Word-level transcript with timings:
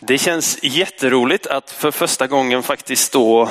Det 0.00 0.18
känns 0.18 0.58
jätteroligt 0.62 1.46
att 1.46 1.70
för 1.70 1.90
första 1.90 2.26
gången 2.26 2.62
faktiskt 2.62 3.04
stå 3.04 3.48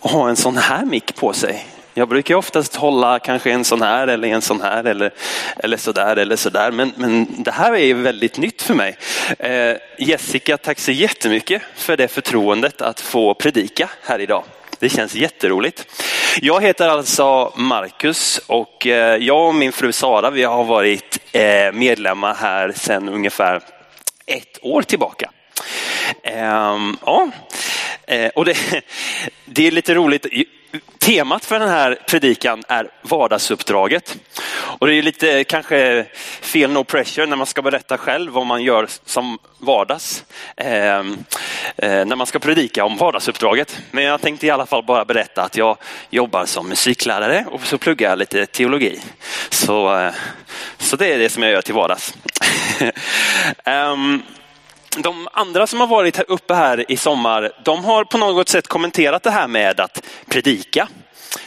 och 0.00 0.10
ha 0.10 0.28
en 0.28 0.36
sån 0.36 0.56
här 0.56 0.84
mick 0.84 1.14
på 1.14 1.32
sig. 1.32 1.66
Jag 1.94 2.08
brukar 2.08 2.34
oftast 2.34 2.76
hålla 2.76 3.18
kanske 3.18 3.50
en 3.50 3.64
sån 3.64 3.82
här 3.82 4.08
eller 4.08 4.28
en 4.28 4.42
sån 4.42 4.60
här 4.60 4.84
eller, 4.84 5.12
eller 5.56 5.76
sådär 5.76 6.16
eller 6.16 6.36
sådär. 6.36 6.70
Men, 6.70 6.92
men 6.96 7.42
det 7.42 7.50
här 7.50 7.74
är 7.74 7.94
väldigt 7.94 8.38
nytt 8.38 8.62
för 8.62 8.74
mig. 8.74 8.96
Eh, 9.38 9.76
Jessica, 9.98 10.56
tack 10.56 10.78
så 10.78 10.92
jättemycket 10.92 11.62
för 11.74 11.96
det 11.96 12.08
förtroendet 12.08 12.82
att 12.82 13.00
få 13.00 13.34
predika 13.34 13.90
här 14.02 14.18
idag. 14.18 14.44
Det 14.78 14.88
känns 14.88 15.14
jätteroligt. 15.14 15.86
Jag 16.40 16.62
heter 16.62 16.88
alltså 16.88 17.52
Marcus 17.56 18.40
och 18.46 18.86
eh, 18.86 19.16
jag 19.16 19.48
och 19.48 19.54
min 19.54 19.72
fru 19.72 19.92
Sara 19.92 20.30
vi 20.30 20.42
har 20.42 20.64
varit 20.64 21.18
eh, 21.32 21.72
medlemmar 21.72 22.34
här 22.34 22.72
sedan 22.72 23.08
ungefär 23.08 23.62
ett 24.26 24.58
år 24.62 24.82
tillbaka. 24.82 25.30
Ehm, 26.22 26.96
ja, 27.06 27.30
eh, 28.06 28.28
och 28.28 28.44
det, 28.44 28.56
det 29.44 29.66
är 29.66 29.70
lite 29.70 29.94
roligt. 29.94 30.26
Temat 30.98 31.44
för 31.44 31.58
den 31.58 31.68
här 31.68 31.98
predikan 32.06 32.62
är 32.68 32.90
vardagsuppdraget. 33.02 34.16
Och 34.50 34.86
det 34.86 34.94
är 34.94 35.02
lite 35.02 35.44
kanske 35.44 36.06
fel 36.40 36.70
no 36.70 36.84
pressure 36.84 37.26
när 37.26 37.36
man 37.36 37.46
ska 37.46 37.62
berätta 37.62 37.98
själv 37.98 38.32
vad 38.32 38.46
man 38.46 38.62
gör 38.62 38.86
som 39.04 39.38
vardags. 39.58 40.24
Eh, 40.56 40.98
eh, 40.98 41.02
när 41.76 42.16
man 42.16 42.26
ska 42.26 42.38
predika 42.38 42.84
om 42.84 42.96
vardagsuppdraget. 42.96 43.78
Men 43.90 44.04
jag 44.04 44.20
tänkte 44.20 44.46
i 44.46 44.50
alla 44.50 44.66
fall 44.66 44.84
bara 44.84 45.04
berätta 45.04 45.42
att 45.42 45.56
jag 45.56 45.76
jobbar 46.10 46.46
som 46.46 46.68
musiklärare 46.68 47.44
och 47.50 47.66
så 47.66 47.78
pluggar 47.78 48.10
jag 48.10 48.18
lite 48.18 48.46
teologi. 48.46 49.00
Så, 49.50 49.98
eh, 49.98 50.12
så 50.78 50.96
det 50.96 51.14
är 51.14 51.18
det 51.18 51.28
som 51.28 51.42
jag 51.42 51.52
gör 51.52 51.62
till 51.62 51.74
vardags. 51.74 52.14
um, 53.64 54.22
de 54.96 55.28
andra 55.32 55.66
som 55.66 55.80
har 55.80 55.86
varit 55.86 56.16
här 56.16 56.24
uppe 56.28 56.54
här 56.54 56.90
i 56.90 56.96
sommar, 56.96 57.52
de 57.64 57.84
har 57.84 58.04
på 58.04 58.18
något 58.18 58.48
sätt 58.48 58.68
kommenterat 58.68 59.22
det 59.22 59.30
här 59.30 59.48
med 59.48 59.80
att 59.80 60.02
predika. 60.28 60.88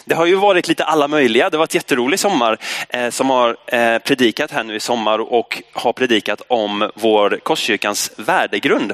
Det 0.06 0.16
har 0.16 0.26
ju 0.26 0.36
varit 0.36 0.68
lite 0.68 0.84
alla 0.84 1.08
möjliga. 1.08 1.50
Det 1.50 1.58
var 1.58 1.64
ett 1.64 1.76
jätterolig 1.76 2.20
sommar 2.20 2.58
eh, 2.90 3.10
som 3.10 3.30
har 3.30 3.58
eh, 3.68 3.98
predikat 3.98 4.52
här 4.52 4.64
nu 4.64 4.76
i 4.76 4.80
sommar 4.80 5.20
och 5.20 5.64
har 5.74 5.94
predikat 5.94 6.42
om 6.48 6.92
vår 6.96 7.40
Korskyrkans 7.44 8.12
värdegrund. 8.16 8.94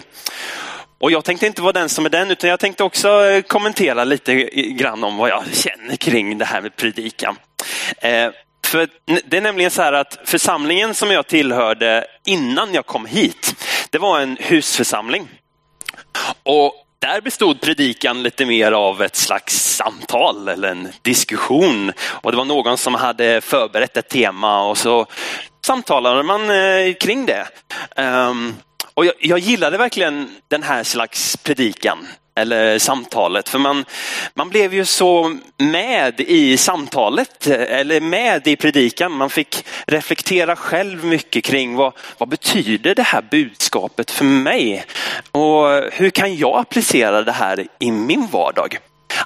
Och 1.00 1.11
jag 1.11 1.26
tänkte 1.26 1.48
inte 1.48 1.61
vara 1.61 1.73
den 1.73 1.89
som 1.89 2.06
är 2.06 2.09
den, 2.09 2.32
utan 2.32 2.50
jag 2.50 2.59
tänkte 2.59 2.84
också 2.84 3.26
eh, 3.26 3.42
kommentera 3.42 4.04
lite 4.04 4.36
grann 4.54 5.04
om 5.04 5.17
vad 5.17 5.30
jag 5.30 5.44
känner 5.54 5.95
kring 5.95 6.38
det 6.38 6.45
här 6.45 6.61
med 6.61 6.76
predikan. 6.76 7.36
Eh, 7.98 8.30
för 8.67 8.88
det 9.26 9.38
är 9.38 9.42
nämligen 9.42 9.72
så 9.72 9.82
här 9.82 9.94
att 9.94 10.20
församlingen 10.26 10.94
som 10.94 11.11
jag 11.11 11.28
tillhörde 11.28 12.06
innan 12.26 12.73
jag 12.73 12.86
kom 12.86 13.06
hit, 13.06 13.56
det 13.98 14.02
var 14.02 14.20
en 14.20 14.38
husförsamling. 14.40 15.28
Och 16.44 16.73
där 17.00 17.22
bestod 17.22 17.62
predikan 17.62 18.23
lite 18.23 18.45
mer 18.45 18.72
av 18.72 19.02
ett 19.02 19.16
slags 19.16 19.76
samtal 19.76 20.48
eller 20.48 20.72
en 20.72 20.88
diskussion. 21.02 21.92
Och 22.08 22.31
det 22.31 22.38
var 22.38 22.45
någon 22.45 22.78
som 22.78 22.95
hade 22.95 23.42
förberett 23.42 23.98
ett 23.98 24.09
tema 24.09 24.64
och 24.64 24.78
så 24.78 25.06
samtalade 25.66 26.23
man 26.23 26.50
eh, 26.50 26.94
kring 27.00 27.26
det. 27.26 27.48
Ehm, 27.95 28.56
och 28.94 29.06
jag, 29.06 29.14
jag 29.20 29.39
gillade 29.39 29.78
verkligen 29.78 30.30
den 30.48 30.64
här 30.64 30.84
slags 30.84 31.38
predikan 31.38 32.08
eller 32.38 32.80
samtalet. 32.80 33.49
För 33.49 33.59
man, 33.59 33.85
man 34.33 34.49
blev 34.49 34.73
ju 34.73 34.85
så 34.85 35.38
med 35.57 36.19
i 36.19 36.57
samtalet 36.57 37.47
eller 37.47 38.02
med 38.02 38.47
i 38.47 38.55
predikan. 38.55 39.11
Man 39.11 39.30
fick 39.30 39.66
reflektera 39.85 40.55
själv 40.55 41.05
mycket 41.05 41.43
kring 41.43 41.75
vad, 41.75 41.93
vad 42.17 42.30
betyder 42.30 42.95
det 42.95 43.03
här 43.03 43.21
budskapet 43.31 44.11
för 44.11 44.25
mig? 44.25 44.85
Och 45.31 45.67
hur 45.91 46.09
kan 46.09 46.35
jag 46.35 46.59
applicera 46.59 47.21
det 47.21 47.31
här 47.31 47.67
i 47.80 47.91
min 47.91 48.27
vardag? 48.27 48.77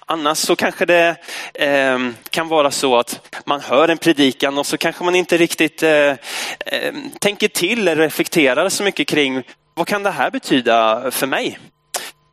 Annars 0.05 0.37
så 0.37 0.55
kanske 0.55 0.85
det 0.85 1.15
eh, 1.53 1.99
kan 2.29 2.47
vara 2.47 2.71
så 2.71 2.97
att 2.97 3.39
man 3.45 3.61
hör 3.61 3.87
en 3.87 3.97
predikan 3.97 4.57
och 4.57 4.65
så 4.65 4.77
kanske 4.77 5.03
man 5.03 5.15
inte 5.15 5.37
riktigt 5.37 5.83
eh, 5.83 5.91
eh, 5.91 6.93
tänker 7.19 7.47
till 7.47 7.87
eller 7.87 8.03
reflekterar 8.03 8.69
så 8.69 8.83
mycket 8.83 9.07
kring 9.07 9.43
vad 9.73 9.87
kan 9.87 10.03
det 10.03 10.11
här 10.11 10.31
betyda 10.31 11.11
för 11.11 11.27
mig? 11.27 11.59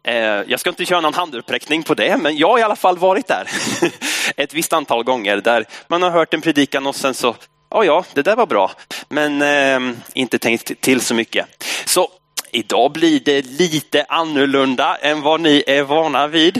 Eh, 0.09 0.43
jag 0.47 0.61
ska 0.61 0.71
inte 0.71 0.85
köra 0.85 1.01
någon 1.01 1.15
handuppräckning 1.15 1.83
på 1.83 1.95
det, 1.95 2.17
men 2.17 2.37
jag 2.37 2.49
har 2.49 2.59
i 2.59 2.63
alla 2.63 2.77
fall 2.77 2.99
varit 2.99 3.27
där 3.27 3.49
ett 4.37 4.55
visst 4.55 4.73
antal 4.73 5.05
gånger 5.05 5.37
där 5.37 5.65
man 5.89 6.03
har 6.03 6.11
hört 6.11 6.35
en 6.35 6.41
predikan 6.41 6.87
och 6.87 6.97
sen 6.97 7.15
så, 7.15 7.37
ja 7.71 7.85
ja, 7.85 8.05
det 8.13 8.23
där 8.23 8.37
var 8.37 8.47
bra, 8.47 8.71
men 9.09 9.43
eh, 9.43 9.97
inte 10.15 10.39
tänkt 10.39 10.81
till 10.81 11.01
så 11.01 11.15
mycket. 11.15 11.47
Så 11.85 12.09
Idag 12.51 12.93
blir 12.93 13.21
det 13.21 13.47
lite 13.47 14.05
annorlunda 14.09 14.97
än 14.97 15.23
vad 15.23 15.41
ni 15.41 15.65
är 15.67 15.83
vana 15.83 16.27
vid. 16.27 16.57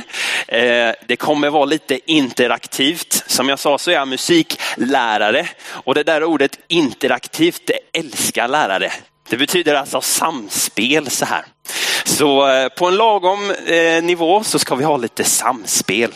Eh, 0.49 0.93
det 1.07 1.17
kommer 1.17 1.51
vara 1.51 1.65
lite 1.65 2.13
interaktivt. 2.13 3.25
Som 3.27 3.49
jag 3.49 3.59
sa 3.59 3.79
så 3.79 3.91
är 3.91 3.95
jag 3.95 4.09
musiklärare 4.09 5.49
och 5.69 5.95
det 5.95 6.03
där 6.03 6.25
ordet 6.25 6.59
interaktivt, 6.69 7.63
det 7.67 7.99
älskar 7.99 8.49
lärare. 8.49 8.93
Det 9.29 9.37
betyder 9.37 9.75
alltså 9.75 10.01
samspel 10.01 11.11
så 11.11 11.25
här. 11.25 11.45
Så 12.05 12.49
eh, 12.49 12.69
på 12.69 12.87
en 12.87 12.97
lagom 12.97 13.51
eh, 13.51 14.03
nivå 14.03 14.45
så 14.45 14.59
ska 14.59 14.75
vi 14.75 14.85
ha 14.85 14.97
lite 14.97 15.25
samspel 15.25 16.15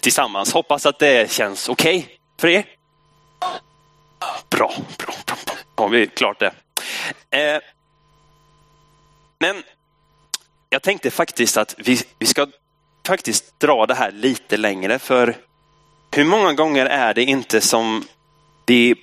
tillsammans. 0.00 0.52
Hoppas 0.52 0.86
att 0.86 0.98
det 0.98 1.32
känns 1.32 1.68
okej 1.68 1.98
okay 1.98 2.16
för 2.40 2.48
er. 2.48 2.64
Bra, 4.50 4.72
bra, 4.98 5.14
bra. 5.26 5.36
Har 5.74 5.88
vi 5.88 6.06
klart 6.06 6.40
det. 6.40 6.52
Eh, 7.38 7.60
men 9.38 9.62
jag 10.68 10.82
tänkte 10.82 11.10
faktiskt 11.10 11.56
att 11.56 11.74
vi, 11.78 12.02
vi 12.18 12.26
ska 12.26 12.46
faktiskt 13.06 13.60
dra 13.60 13.86
det 13.86 13.94
här 13.94 14.12
lite 14.12 14.56
längre 14.56 14.98
för 14.98 15.36
hur 16.12 16.24
många 16.24 16.52
gånger 16.52 16.86
är 16.86 17.14
det 17.14 17.24
inte 17.24 17.60
som 17.60 18.04
vi 18.66 18.94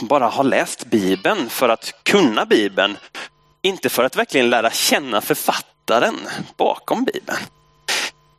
bara 0.00 0.26
har 0.26 0.44
läst 0.44 0.84
Bibeln 0.84 1.50
för 1.50 1.68
att 1.68 1.94
kunna 2.02 2.46
Bibeln. 2.46 2.96
Inte 3.62 3.88
för 3.88 4.04
att 4.04 4.16
verkligen 4.16 4.50
lära 4.50 4.70
känna 4.70 5.20
författaren 5.20 6.16
bakom 6.56 7.04
Bibeln. 7.04 7.38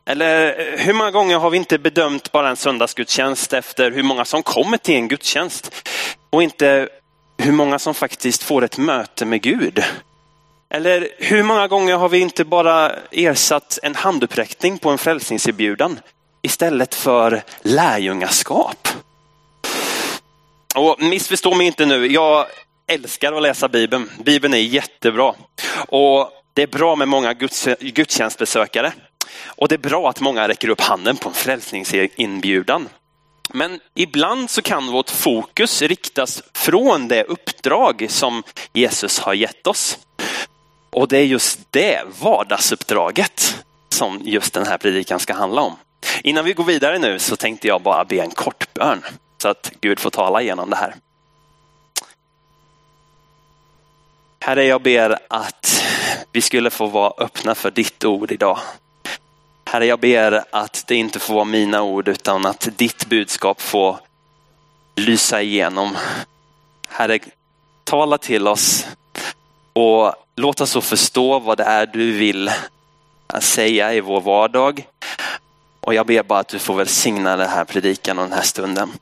Eller 0.06 0.60
eh, 0.60 0.78
hur 0.78 0.92
många 0.92 1.10
gånger 1.10 1.38
har 1.38 1.50
vi 1.50 1.56
inte 1.56 1.78
bedömt 1.78 2.32
bara 2.32 2.50
en 2.50 2.56
söndagsgudstjänst 2.56 3.52
efter 3.52 3.90
hur 3.90 4.02
många 4.02 4.24
som 4.24 4.42
kommer 4.42 4.76
till 4.76 4.94
en 4.94 5.08
gudstjänst 5.08 5.88
och 6.30 6.42
inte 6.42 6.88
hur 7.38 7.52
många 7.52 7.78
som 7.78 7.94
faktiskt 7.94 8.42
får 8.42 8.64
ett 8.64 8.78
möte 8.78 9.24
med 9.24 9.42
Gud. 9.42 9.84
Eller 10.74 11.08
hur 11.18 11.42
många 11.42 11.68
gånger 11.68 11.96
har 11.96 12.08
vi 12.08 12.18
inte 12.18 12.44
bara 12.44 12.92
ersatt 13.10 13.78
en 13.82 13.94
handuppräckning 13.94 14.78
på 14.78 14.90
en 14.90 14.98
frälsningserbjudan 14.98 15.98
istället 16.42 16.94
för 16.94 17.42
lärjungaskap? 17.62 18.88
Och 20.74 21.02
missförstå 21.02 21.54
mig 21.54 21.66
inte 21.66 21.86
nu, 21.86 22.06
jag 22.06 22.46
älskar 22.86 23.32
att 23.32 23.42
läsa 23.42 23.68
Bibeln. 23.68 24.10
Bibeln 24.24 24.54
är 24.54 24.58
jättebra. 24.58 25.34
Och 25.88 26.30
det 26.54 26.62
är 26.62 26.66
bra 26.66 26.96
med 26.96 27.08
många 27.08 27.34
gudstjänstbesökare. 27.80 28.92
Och 29.46 29.68
det 29.68 29.74
är 29.74 29.78
bra 29.78 30.08
att 30.08 30.20
många 30.20 30.48
räcker 30.48 30.68
upp 30.68 30.80
handen 30.80 31.16
på 31.16 31.28
en 31.28 31.34
frälsningsinbjudan. 31.34 32.88
Men 33.52 33.80
ibland 33.94 34.50
så 34.50 34.62
kan 34.62 34.86
vårt 34.86 35.10
fokus 35.10 35.82
riktas 35.82 36.42
från 36.54 37.08
det 37.08 37.24
uppdrag 37.24 38.06
som 38.08 38.42
Jesus 38.72 39.18
har 39.18 39.34
gett 39.34 39.66
oss. 39.66 39.98
Och 40.90 41.08
det 41.08 41.18
är 41.18 41.24
just 41.24 41.58
det 41.70 42.02
vardagsuppdraget 42.20 43.56
som 43.88 44.20
just 44.24 44.54
den 44.54 44.66
här 44.66 44.78
predikan 44.78 45.20
ska 45.20 45.34
handla 45.34 45.62
om. 45.62 45.76
Innan 46.22 46.44
vi 46.44 46.52
går 46.52 46.64
vidare 46.64 46.98
nu 46.98 47.18
så 47.18 47.36
tänkte 47.36 47.68
jag 47.68 47.82
bara 47.82 48.04
be 48.04 48.16
en 48.16 48.30
kort 48.30 48.74
bön 48.74 49.02
så 49.42 49.48
att 49.48 49.72
Gud 49.80 50.00
får 50.00 50.10
tala 50.10 50.42
igenom 50.42 50.70
det 50.70 50.76
här. 50.76 50.94
Herre, 54.40 54.64
jag 54.64 54.82
ber 54.82 55.18
att 55.28 55.84
vi 56.32 56.40
skulle 56.40 56.70
få 56.70 56.86
vara 56.86 57.12
öppna 57.18 57.54
för 57.54 57.70
ditt 57.70 58.04
ord 58.04 58.32
idag. 58.32 58.58
Herre, 59.64 59.86
jag 59.86 60.00
ber 60.00 60.44
att 60.50 60.84
det 60.86 60.94
inte 60.94 61.18
får 61.18 61.34
vara 61.34 61.44
mina 61.44 61.82
ord 61.82 62.08
utan 62.08 62.46
att 62.46 62.68
ditt 62.76 63.06
budskap 63.06 63.60
får 63.60 63.96
lysa 64.96 65.42
igenom. 65.42 65.96
Herre, 66.88 67.18
tala 67.84 68.18
till 68.18 68.48
oss 68.48 68.86
och 69.72 70.14
låt 70.36 70.60
oss 70.60 70.70
så 70.70 70.80
förstå 70.80 71.38
vad 71.38 71.58
det 71.58 71.64
är 71.64 71.86
du 71.86 72.12
vill 72.12 72.50
säga 73.40 73.94
i 73.94 74.00
vår 74.00 74.20
vardag. 74.20 74.86
Och 75.80 75.94
jag 75.94 76.06
ber 76.06 76.22
bara 76.22 76.38
att 76.38 76.48
du 76.48 76.58
får 76.58 76.74
välsigna 76.74 77.36
den 77.36 77.48
här 77.48 77.64
predikan 77.64 78.18
och 78.18 78.24
den 78.24 78.32
här 78.32 78.42
stunden. 78.42 78.92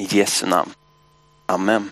I 0.00 0.06
Jesu 0.10 0.46
namn. 0.46 0.74
Amen. 1.46 1.90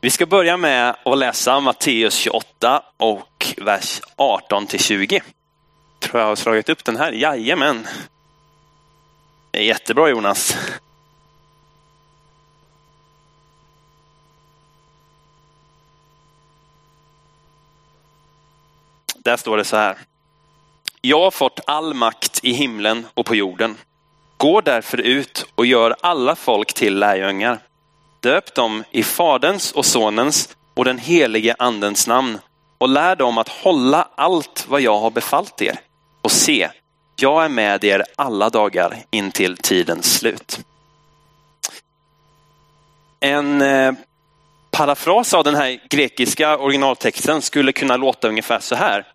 Vi 0.00 0.10
ska 0.10 0.26
börja 0.26 0.56
med 0.56 0.96
att 1.04 1.18
läsa 1.18 1.60
Matteus 1.60 2.14
28 2.14 2.82
och 2.96 3.54
vers 3.56 4.00
18 4.16 4.66
till 4.66 4.80
20. 4.80 5.22
Tror 5.98 6.20
jag 6.20 6.28
har 6.28 6.36
slagit 6.36 6.68
upp 6.68 6.84
den 6.84 6.96
här. 6.96 7.12
Jajamän. 7.12 7.86
Det 9.50 9.58
är 9.58 9.64
jättebra 9.64 10.08
Jonas. 10.08 10.56
där 19.24 19.36
står 19.36 19.56
det 19.56 19.64
så 19.64 19.76
här. 19.76 19.98
Jag 21.00 21.20
har 21.20 21.30
fått 21.30 21.60
all 21.66 21.94
makt 21.94 22.40
i 22.42 22.52
himlen 22.52 23.06
och 23.14 23.26
på 23.26 23.34
jorden. 23.34 23.76
Gå 24.36 24.60
därför 24.60 25.00
ut 25.00 25.46
och 25.54 25.66
gör 25.66 25.96
alla 26.00 26.36
folk 26.36 26.74
till 26.74 26.98
lärjungar. 26.98 27.58
Döp 28.20 28.54
dem 28.54 28.84
i 28.90 29.02
Faderns 29.02 29.72
och 29.72 29.86
Sonens 29.86 30.56
och 30.74 30.84
den 30.84 30.98
helige 30.98 31.54
Andens 31.58 32.06
namn 32.06 32.38
och 32.78 32.88
lär 32.88 33.16
dem 33.16 33.38
att 33.38 33.48
hålla 33.48 34.08
allt 34.14 34.66
vad 34.68 34.80
jag 34.80 34.98
har 34.98 35.10
befallt 35.10 35.62
er. 35.62 35.80
Och 36.22 36.32
se, 36.32 36.70
jag 37.16 37.44
är 37.44 37.48
med 37.48 37.84
er 37.84 38.04
alla 38.16 38.50
dagar 38.50 38.96
in 39.10 39.30
till 39.30 39.56
tidens 39.56 40.14
slut. 40.14 40.60
En 43.20 43.62
eh, 43.62 43.92
parafras 44.70 45.34
av 45.34 45.44
den 45.44 45.54
här 45.54 45.80
grekiska 45.90 46.58
originaltexten 46.58 47.42
skulle 47.42 47.72
kunna 47.72 47.96
låta 47.96 48.28
ungefär 48.28 48.60
så 48.60 48.74
här. 48.74 49.06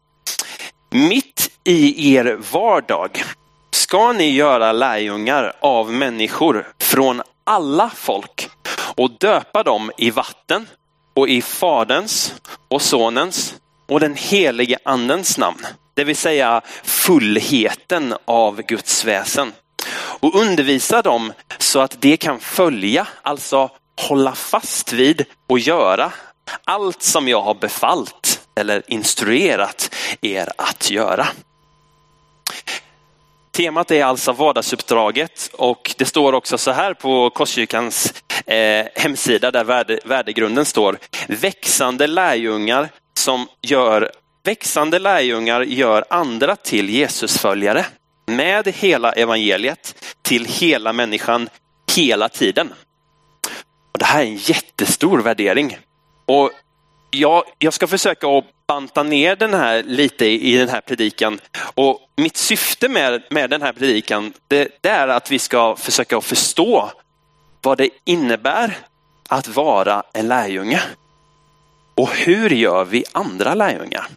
Mitt 0.90 1.52
i 1.64 2.16
er 2.16 2.38
vardag 2.52 3.24
ska 3.72 4.12
ni 4.12 4.32
göra 4.32 4.72
lärjungar 4.72 5.54
av 5.60 5.94
människor 5.94 6.68
från 6.80 7.22
alla 7.44 7.90
folk 7.96 8.50
och 8.96 9.12
döpa 9.12 9.64
dem 9.64 9.92
i 9.98 10.10
vatten 10.12 10.68
och 11.14 11.30
i 11.30 11.42
Faderns 11.42 12.34
och 12.68 12.82
Sonens 12.82 13.56
och 13.88 14.00
den 14.00 14.16
helige 14.16 14.78
Andens 14.86 15.38
namn. 15.38 15.66
Det 15.94 16.04
vill 16.04 16.16
säga 16.16 16.62
fullheten 16.84 18.16
av 18.26 18.62
Guds 18.62 19.06
väsen. 19.06 19.54
Och 20.22 20.36
undervisa 20.36 21.02
dem 21.02 21.34
så 21.58 21.80
att 21.80 22.02
de 22.02 22.18
kan 22.18 22.40
följa, 22.40 23.08
alltså 23.22 23.70
hålla 24.08 24.36
fast 24.36 24.94
vid 24.94 25.26
och 25.48 25.60
göra 25.60 26.12
allt 26.64 27.02
som 27.02 27.28
jag 27.28 27.42
har 27.42 27.54
befallt 27.54 28.42
eller 28.56 28.84
instruerat 28.88 29.96
er 30.22 30.50
att 30.58 30.92
göra. 30.92 31.28
Temat 33.60 33.92
är 33.92 34.04
alltså 34.04 34.32
vardagsuppdraget 34.32 35.50
och 35.54 35.96
det 35.98 36.06
står 36.06 36.34
också 36.34 36.58
så 36.58 36.72
här 36.72 36.94
på 36.94 37.30
Korskyrkans 37.30 38.14
eh, 38.46 38.86
hemsida 38.96 39.52
där 39.52 39.64
värde, 39.64 40.00
värdegrunden 40.06 40.66
står. 40.66 40.98
Växande 41.28 42.08
lärjungar 42.08 42.90
som 43.14 43.48
gör 43.62 44.12
växande 44.44 45.00
lärjungar 45.00 45.62
gör 45.62 46.06
andra 46.10 46.56
till 46.56 46.90
Jesusföljare 46.90 47.86
med 48.28 48.68
hela 48.68 49.12
evangeliet 49.12 50.06
till 50.22 50.46
hela 50.46 50.94
människan 50.94 51.50
hela 51.96 52.30
tiden. 52.30 52.74
Och 53.92 54.00
det 54.00 54.06
här 54.06 54.22
är 54.22 54.26
en 54.26 54.38
jättestor 54.38 55.20
värdering. 55.20 55.78
Och 56.26 56.52
jag, 57.12 57.44
jag 57.58 57.74
ska 57.74 57.88
försöka 57.88 58.28
att 58.28 58.46
banta 58.70 59.04
ner 59.04 59.36
den 59.36 59.54
här 59.54 59.84
lite 59.84 60.26
i 60.26 60.58
den 60.58 60.70
här 60.70 60.82
predikan. 60.82 61.40
Och 61.76 62.00
mitt 62.16 62.38
syfte 62.38 62.90
med, 62.90 63.24
med 63.30 63.50
den 63.50 63.62
här 63.62 63.74
predikan 63.74 64.34
det, 64.48 64.68
det 64.82 64.90
är 64.90 65.08
att 65.08 65.32
vi 65.32 65.40
ska 65.40 65.76
försöka 65.76 66.22
förstå 66.22 66.92
vad 67.62 67.78
det 67.78 67.90
innebär 68.06 68.78
att 69.30 69.48
vara 69.48 70.04
en 70.14 70.28
lärjunge. 70.28 70.82
Och 71.96 72.10
hur 72.10 72.50
gör 72.50 72.86
vi 72.86 73.04
andra 73.12 73.54
lärjungar? 73.54 74.08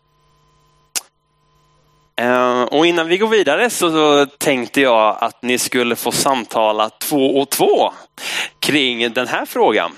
Eh, 2.17 2.63
och 2.63 2.87
innan 2.87 3.09
vi 3.09 3.19
går 3.19 3.29
vidare 3.29 3.71
så 3.71 4.27
tänkte 4.27 4.81
jag 4.81 5.17
att 5.21 5.43
ni 5.43 5.59
skulle 5.59 5.97
få 5.97 6.13
samtala 6.13 6.91
två 6.91 7.41
och 7.41 7.51
två 7.51 7.93
kring 8.59 9.13
den 9.13 9.29
här 9.29 9.47
frågan. 9.47 9.93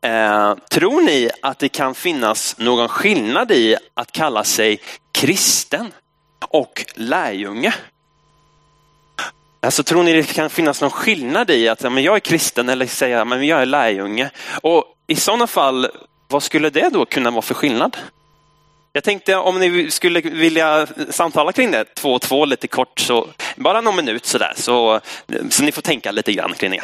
Eh, 0.00 0.54
tror 0.70 1.02
ni 1.02 1.30
att 1.42 1.58
det 1.58 1.68
kan 1.68 1.94
finnas 1.94 2.58
någon 2.58 2.88
skillnad 2.88 3.50
i 3.50 3.76
att 3.94 4.12
kalla 4.12 4.44
sig 4.44 4.80
kristen 5.12 5.92
och 6.48 6.84
lärjunge? 6.94 7.74
Alltså 9.60 9.82
tror 9.82 10.02
ni 10.02 10.12
det 10.12 10.34
kan 10.34 10.50
finnas 10.50 10.80
någon 10.80 10.90
skillnad 10.90 11.50
i 11.50 11.68
att 11.68 11.82
men 11.82 12.02
jag 12.02 12.16
är 12.16 12.20
kristen 12.20 12.68
eller 12.68 12.86
säga 12.86 13.24
men 13.24 13.46
jag 13.46 13.62
är 13.62 13.66
lärjunge? 13.66 14.30
Och 14.62 14.84
i 15.06 15.16
sådana 15.16 15.46
fall, 15.46 15.90
vad 16.28 16.42
skulle 16.42 16.70
det 16.70 16.88
då 16.88 17.04
kunna 17.04 17.30
vara 17.30 17.42
för 17.42 17.54
skillnad? 17.54 17.96
Jag 18.92 19.04
tänkte 19.04 19.36
om 19.36 19.58
ni 19.58 19.90
skulle 19.90 20.20
vilja 20.20 20.86
samtala 21.10 21.52
kring 21.52 21.70
det 21.70 21.84
två 21.94 22.12
och 22.12 22.22
två 22.22 22.44
lite 22.44 22.68
kort, 22.68 23.00
så 23.00 23.28
bara 23.56 23.80
någon 23.80 23.96
minut 23.96 24.26
sådär, 24.26 24.52
så, 24.56 25.00
så 25.50 25.62
ni 25.62 25.72
får 25.72 25.82
tänka 25.82 26.10
lite 26.10 26.32
grann 26.32 26.54
kring 26.54 26.70
det. 26.70 26.82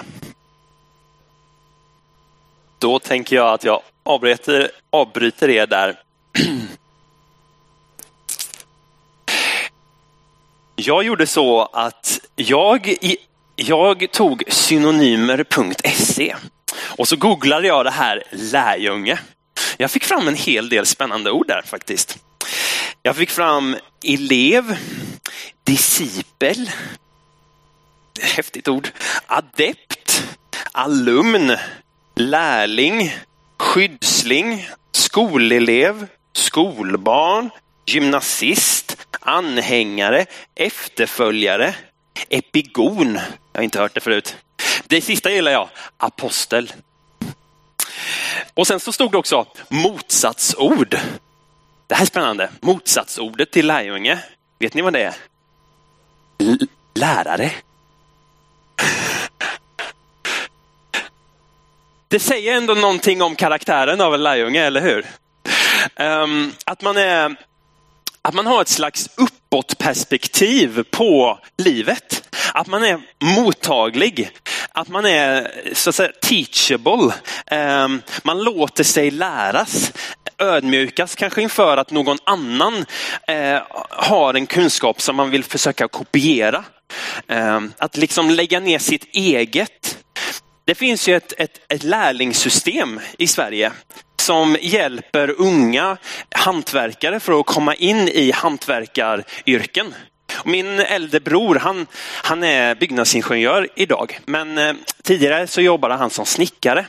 Då 2.83 2.99
tänker 2.99 3.37
jag 3.37 3.55
att 3.55 3.65
jag 3.65 3.83
avbryter, 4.03 4.71
avbryter 4.91 5.51
er 5.51 5.67
där. 5.67 6.01
Jag 10.77 11.05
gjorde 11.05 11.27
så 11.27 11.63
att 11.63 12.21
jag, 12.37 12.97
jag 13.57 14.13
tog 14.13 14.45
synonymer.se 14.49 16.37
och 16.99 17.09
så 17.09 17.17
googlade 17.17 17.67
jag 17.67 17.85
det 17.85 17.91
här 17.91 18.23
lärjunge. 18.31 19.19
Jag 19.77 19.91
fick 19.91 20.05
fram 20.05 20.29
en 20.29 20.37
hel 20.37 20.69
del 20.69 20.87
spännande 20.87 21.31
ord 21.31 21.47
där 21.49 21.63
faktiskt. 21.63 22.19
Jag 23.03 23.17
fick 23.17 23.31
fram 23.31 23.77
elev, 24.05 24.77
discipel, 25.65 26.71
häftigt 28.21 28.69
ord, 28.69 28.89
adept, 29.27 30.25
alumn, 30.73 31.57
lärling, 32.31 33.15
skyddsling, 33.59 34.69
skolelev, 34.93 36.07
skolbarn, 36.33 37.51
gymnasist, 37.87 39.07
anhängare, 39.21 40.27
efterföljare, 40.55 41.75
epigon. 42.29 43.15
Jag 43.53 43.59
har 43.59 43.63
inte 43.63 43.81
hört 43.81 43.95
det 43.95 44.01
förut. 44.01 44.37
Det 44.87 45.01
sista 45.01 45.31
gillar 45.31 45.53
jag, 45.53 45.69
apostel. 45.97 46.73
Och 48.55 48.67
sen 48.67 48.81
så 48.81 48.93
stod 48.93 49.13
det 49.13 49.19
också 49.19 49.47
motsatsord. 49.69 50.99
Det 51.87 51.95
här 51.95 52.03
är 52.03 52.07
spännande. 52.07 52.51
Motsatsordet 52.61 53.51
till 53.51 53.67
lärjunge. 53.67 54.19
Vet 54.59 54.75
ni 54.75 54.83
vad 54.83 54.93
det 54.93 55.03
är? 55.03 55.15
L 56.39 56.69
lärare. 56.95 57.53
Det 62.13 62.21
säger 62.21 62.57
ändå 62.57 62.75
någonting 62.75 63.23
om 63.23 63.37
karaktären 63.37 64.01
av 64.01 64.15
en 64.15 64.23
lärjunge, 64.23 64.65
eller 64.65 64.81
hur? 64.81 65.07
Um, 65.97 66.53
att 66.67 66.83
man 66.83 66.97
är 66.97 67.37
att 68.23 68.35
man 68.35 68.47
har 68.47 68.63
ett 68.63 68.69
slags 68.69 69.09
uppåtperspektiv 69.17 70.85
på 70.91 71.39
livet. 71.59 72.37
Att 72.55 72.67
man 72.67 72.85
är 72.85 73.01
mottaglig, 73.25 74.31
att 74.73 74.89
man 74.89 75.07
är 75.07 75.51
så 75.73 75.91
att 75.91 75.95
säga 75.95 76.13
teachable. 76.23 77.15
Um, 77.51 78.03
man 78.23 78.45
låter 78.45 78.85
sig 78.85 79.11
läras, 79.11 79.93
ödmjukas 80.39 81.15
kanske 81.15 81.43
inför 81.43 81.77
att 81.77 81.91
någon 81.91 82.19
annan 82.25 82.85
eh, 83.29 83.63
har 83.91 84.35
en 84.35 84.47
kunskap 84.47 85.01
som 85.01 85.17
man 85.17 85.31
vill 85.31 85.45
försöka 85.45 85.89
kopiera. 85.89 86.65
Ehm, 87.29 87.73
att 87.79 87.97
liksom 87.97 88.31
lägga 88.31 88.61
ner 88.61 88.79
sitt 88.79 89.05
eget 89.13 89.99
det 90.65 90.75
finns 90.75 91.09
ju 91.09 91.17
ett, 91.17 91.33
ett, 91.39 91.61
ett 91.69 91.83
lärlingssystem 91.83 93.01
i 93.19 93.27
Sverige 93.27 93.73
som 94.17 94.57
hjälper 94.61 95.41
unga 95.41 95.97
hantverkare 96.35 97.21
för 97.21 97.41
att 97.41 97.47
komma 97.47 97.75
in 97.75 98.09
i 98.09 98.33
hantverkaryrken. 98.33 99.95
Min 100.45 100.81
äldre 100.81 101.21
bror, 101.21 101.55
han, 101.55 101.87
han 102.23 102.45
är 102.45 102.75
byggnadsingenjör 102.75 103.69
idag, 103.77 104.19
men 104.25 104.59
eh, 104.59 104.73
tidigare 105.03 105.47
så 105.47 105.61
jobbade 105.61 105.95
han 105.95 106.11
som 106.11 106.27
snickare. 106.27 106.87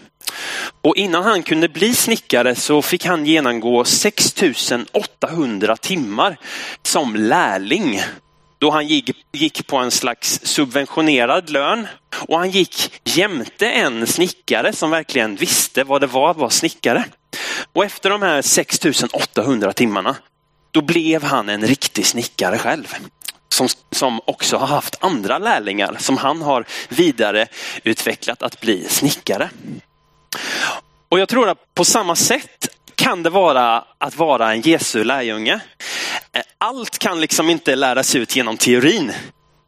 Och 0.81 0.95
innan 0.95 1.23
han 1.23 1.43
kunde 1.43 1.69
bli 1.69 1.95
snickare 1.95 2.55
så 2.55 2.81
fick 2.81 3.05
han 3.05 3.25
genomgå 3.25 3.83
6800 3.83 5.77
timmar 5.77 6.37
som 6.83 7.15
lärling 7.15 8.01
då 8.63 8.71
han 8.71 8.87
gick, 8.87 9.11
gick 9.31 9.67
på 9.67 9.77
en 9.77 9.91
slags 9.91 10.39
subventionerad 10.43 11.49
lön 11.49 11.87
och 12.15 12.39
han 12.39 12.51
gick 12.51 13.01
jämte 13.03 13.69
en 13.69 14.07
snickare 14.07 14.73
som 14.73 14.91
verkligen 14.91 15.35
visste 15.35 15.83
vad 15.83 16.01
det 16.01 16.07
var 16.07 16.31
att 16.31 16.37
vara 16.37 16.49
snickare. 16.49 17.05
Och 17.73 17.85
efter 17.85 18.09
de 18.09 18.21
här 18.21 18.41
6800 18.41 19.73
timmarna, 19.73 20.15
då 20.71 20.81
blev 20.81 21.23
han 21.23 21.49
en 21.49 21.67
riktig 21.67 22.05
snickare 22.05 22.57
själv. 22.57 22.95
Som, 23.49 23.67
som 23.91 24.21
också 24.25 24.57
har 24.57 24.67
haft 24.67 24.97
andra 24.99 25.37
lärlingar 25.37 25.95
som 25.99 26.17
han 26.17 26.41
har 26.41 26.65
vidareutvecklat 26.89 28.43
att 28.43 28.61
bli 28.61 28.87
snickare. 28.89 29.49
Och 31.09 31.19
jag 31.19 31.29
tror 31.29 31.49
att 31.49 31.73
på 31.75 31.85
samma 31.85 32.15
sätt 32.15 32.67
kan 32.95 33.23
det 33.23 33.29
vara 33.29 33.83
att 33.97 34.17
vara 34.17 34.53
en 34.53 34.61
Jesu 34.61 35.03
lärjunge. 35.03 35.59
Eh, 36.35 36.41
allt 36.57 36.99
kan 36.99 37.21
liksom 37.21 37.49
inte 37.49 37.75
läras 37.75 38.15
ut 38.15 38.35
genom 38.35 38.57
teorin. 38.57 39.11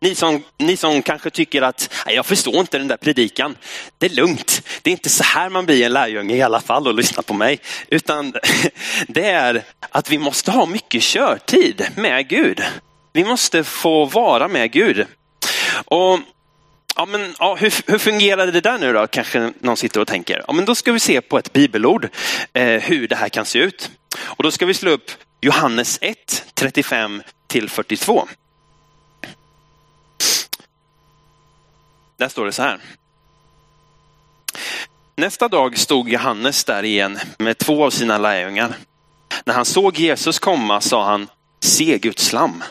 Ni 0.01 0.15
som, 0.15 0.43
ni 0.57 0.77
som 0.77 1.01
kanske 1.01 1.29
tycker 1.29 1.61
att 1.61 1.93
jag 2.07 2.25
förstår 2.25 2.55
inte 2.55 2.77
den 2.77 2.87
där 2.87 2.97
predikan. 2.97 3.55
Det 3.97 4.05
är 4.05 4.09
lugnt. 4.09 4.61
Det 4.81 4.89
är 4.89 4.91
inte 4.91 5.09
så 5.09 5.23
här 5.23 5.49
man 5.49 5.65
blir 5.65 5.85
en 5.85 5.93
lärjunge 5.93 6.35
i 6.35 6.41
alla 6.41 6.61
fall 6.61 6.87
och 6.87 6.93
lyssnar 6.93 7.23
på 7.23 7.33
mig. 7.33 7.59
Utan 7.89 8.33
det 9.07 9.25
är 9.25 9.63
att 9.89 10.11
vi 10.11 10.17
måste 10.17 10.51
ha 10.51 10.65
mycket 10.65 11.03
körtid 11.03 11.87
med 11.95 12.27
Gud. 12.27 12.63
Vi 13.13 13.23
måste 13.23 13.63
få 13.63 14.05
vara 14.05 14.47
med 14.47 14.71
Gud. 14.71 15.05
Och 15.85 16.19
Ja, 16.97 17.05
men, 17.05 17.35
ja, 17.39 17.55
hur, 17.55 17.91
hur 17.91 17.97
fungerar 17.97 18.47
det 18.47 18.61
där 18.61 18.77
nu 18.77 18.93
då? 18.93 19.07
Kanske 19.07 19.53
någon 19.59 19.77
sitter 19.77 20.01
och 20.01 20.07
tänker. 20.07 20.43
Ja, 20.47 20.53
men 20.53 20.65
då 20.65 20.75
ska 20.75 20.91
vi 20.91 20.99
se 20.99 21.21
på 21.21 21.37
ett 21.37 21.53
bibelord 21.53 22.09
eh, 22.53 22.81
hur 22.81 23.07
det 23.07 23.15
här 23.15 23.29
kan 23.29 23.45
se 23.45 23.59
ut. 23.59 23.91
Och 24.19 24.43
då 24.43 24.51
ska 24.51 24.65
vi 24.65 24.73
slå 24.73 24.91
upp 24.91 25.11
Johannes 25.45 25.99
1, 26.01 26.45
35 26.53 27.23
till 27.47 27.69
42. 27.69 28.27
Där 32.17 32.27
står 32.27 32.45
det 32.45 32.51
så 32.51 32.61
här. 32.61 32.79
Nästa 35.15 35.47
dag 35.47 35.77
stod 35.77 36.09
Johannes 36.09 36.63
där 36.63 36.83
igen 36.83 37.19
med 37.37 37.57
två 37.57 37.85
av 37.85 37.89
sina 37.89 38.17
lärjungar. 38.17 38.75
När 39.45 39.53
han 39.53 39.65
såg 39.65 39.99
Jesus 39.99 40.39
komma 40.39 40.81
sa 40.81 41.05
han, 41.05 41.27
se 41.59 41.97
Guds 41.97 42.33
lam. 42.33 42.63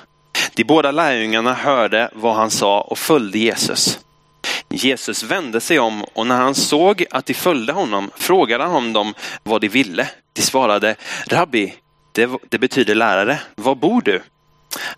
De 0.54 0.64
båda 0.64 0.90
lärjungarna 0.90 1.54
hörde 1.54 2.10
vad 2.12 2.36
han 2.36 2.50
sa 2.50 2.80
och 2.80 2.98
följde 2.98 3.38
Jesus. 3.38 3.98
Jesus 4.68 5.22
vände 5.22 5.60
sig 5.60 5.78
om 5.78 6.04
och 6.04 6.26
när 6.26 6.36
han 6.36 6.54
såg 6.54 7.04
att 7.10 7.26
de 7.26 7.34
följde 7.34 7.72
honom 7.72 8.10
frågade 8.16 8.64
han 8.64 8.92
dem 8.92 9.14
vad 9.42 9.60
de 9.60 9.68
ville. 9.68 10.08
De 10.32 10.42
svarade, 10.42 10.96
Rabbi, 11.26 11.74
det, 12.14 12.30
det 12.48 12.58
betyder 12.58 12.94
lärare, 12.94 13.40
var 13.54 13.74
bor 13.74 14.00
du? 14.00 14.22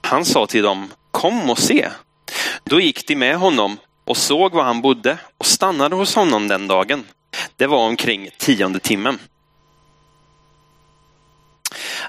Han 0.01 0.25
sa 0.25 0.47
till 0.47 0.63
dem, 0.63 0.93
kom 1.11 1.51
och 1.51 1.59
se. 1.59 1.89
Då 2.65 2.81
gick 2.81 3.07
de 3.07 3.17
med 3.17 3.37
honom 3.37 3.77
och 4.05 4.17
såg 4.17 4.53
var 4.53 4.63
han 4.63 4.83
bodde 4.83 5.19
och 5.39 5.47
stannade 5.47 5.97
hos 5.97 6.15
honom 6.15 6.49
den 6.49 6.69
dagen. 6.69 7.05
Det 7.57 7.67
var 7.67 7.79
omkring 7.79 8.29
tionde 8.39 8.79
timmen. 8.79 9.19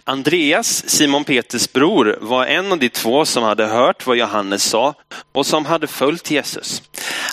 Andreas, 0.04 0.90
Simon 0.90 1.24
Peters 1.24 1.74
bror, 1.74 2.18
var 2.22 2.46
en 2.46 2.72
av 2.72 2.80
de 2.80 2.90
två 2.90 3.26
som 3.26 3.44
hade 3.44 3.66
hört 3.66 4.08
vad 4.08 4.18
Johannes 4.18 4.64
sa 4.64 4.94
och 5.32 5.46
som 5.46 5.66
hade 5.66 5.88
följt 5.88 6.32
Jesus. 6.32 6.82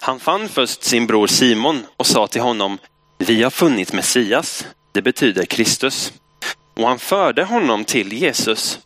Han 0.00 0.20
fann 0.20 0.48
först 0.48 0.82
sin 0.82 1.06
bror 1.06 1.26
Simon 1.26 1.86
och 1.96 2.06
sa 2.06 2.26
till 2.26 2.40
honom, 2.40 2.78
vi 3.18 3.42
har 3.42 3.50
funnit 3.50 3.92
Messias, 3.92 4.66
det 4.92 5.02
betyder 5.02 5.44
Kristus. 5.44 6.12
Och 6.74 6.88
han 6.88 6.98
förde 6.98 7.44
honom 7.44 7.84
till 7.84 8.12
Jesus. 8.12 8.78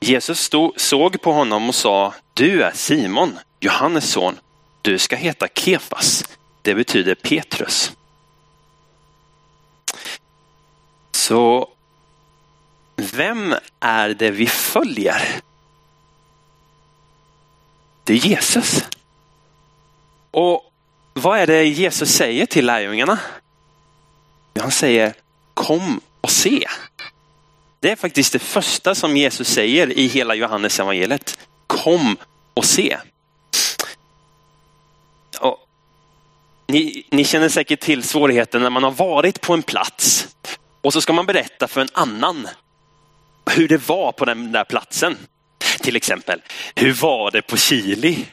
Jesus 0.00 0.40
stod, 0.40 0.80
såg 0.80 1.20
på 1.20 1.32
honom 1.32 1.68
och 1.68 1.74
sa, 1.74 2.14
du 2.34 2.62
är 2.62 2.72
Simon, 2.74 3.38
Johannes 3.60 4.10
son. 4.10 4.38
Du 4.82 4.98
ska 4.98 5.16
heta 5.16 5.48
Kefas. 5.54 6.24
Det 6.62 6.74
betyder 6.74 7.14
Petrus. 7.14 7.92
Så 11.12 11.68
vem 12.96 13.54
är 13.80 14.08
det 14.08 14.30
vi 14.30 14.46
följer? 14.46 15.40
Det 18.04 18.12
är 18.12 18.16
Jesus. 18.16 18.84
Och 20.30 20.72
vad 21.12 21.38
är 21.38 21.46
det 21.46 21.64
Jesus 21.64 22.12
säger 22.12 22.46
till 22.46 22.66
lärjungarna? 22.66 23.18
Han 24.60 24.70
säger 24.70 25.14
kom 25.54 26.00
och 26.20 26.30
se. 26.30 26.66
Det 27.84 27.90
är 27.90 27.96
faktiskt 27.96 28.32
det 28.32 28.38
första 28.38 28.94
som 28.94 29.16
Jesus 29.16 29.48
säger 29.48 29.98
i 29.98 30.06
hela 30.06 30.34
Johannes 30.34 30.80
evangeliet. 30.80 31.38
Kom 31.66 32.16
och 32.54 32.64
se. 32.64 32.98
Och 35.40 35.58
ni, 36.66 37.06
ni 37.10 37.24
känner 37.24 37.48
säkert 37.48 37.80
till 37.80 38.02
svårigheten 38.02 38.62
när 38.62 38.70
man 38.70 38.82
har 38.82 38.90
varit 38.90 39.40
på 39.40 39.54
en 39.54 39.62
plats 39.62 40.28
och 40.80 40.92
så 40.92 41.00
ska 41.00 41.12
man 41.12 41.26
berätta 41.26 41.68
för 41.68 41.80
en 41.80 41.88
annan 41.92 42.48
hur 43.50 43.68
det 43.68 43.88
var 43.88 44.12
på 44.12 44.24
den 44.24 44.52
där 44.52 44.64
platsen. 44.64 45.16
Till 45.80 45.96
exempel, 45.96 46.42
hur 46.74 46.92
var 46.92 47.30
det 47.30 47.42
på 47.42 47.56
Chili? 47.56 48.26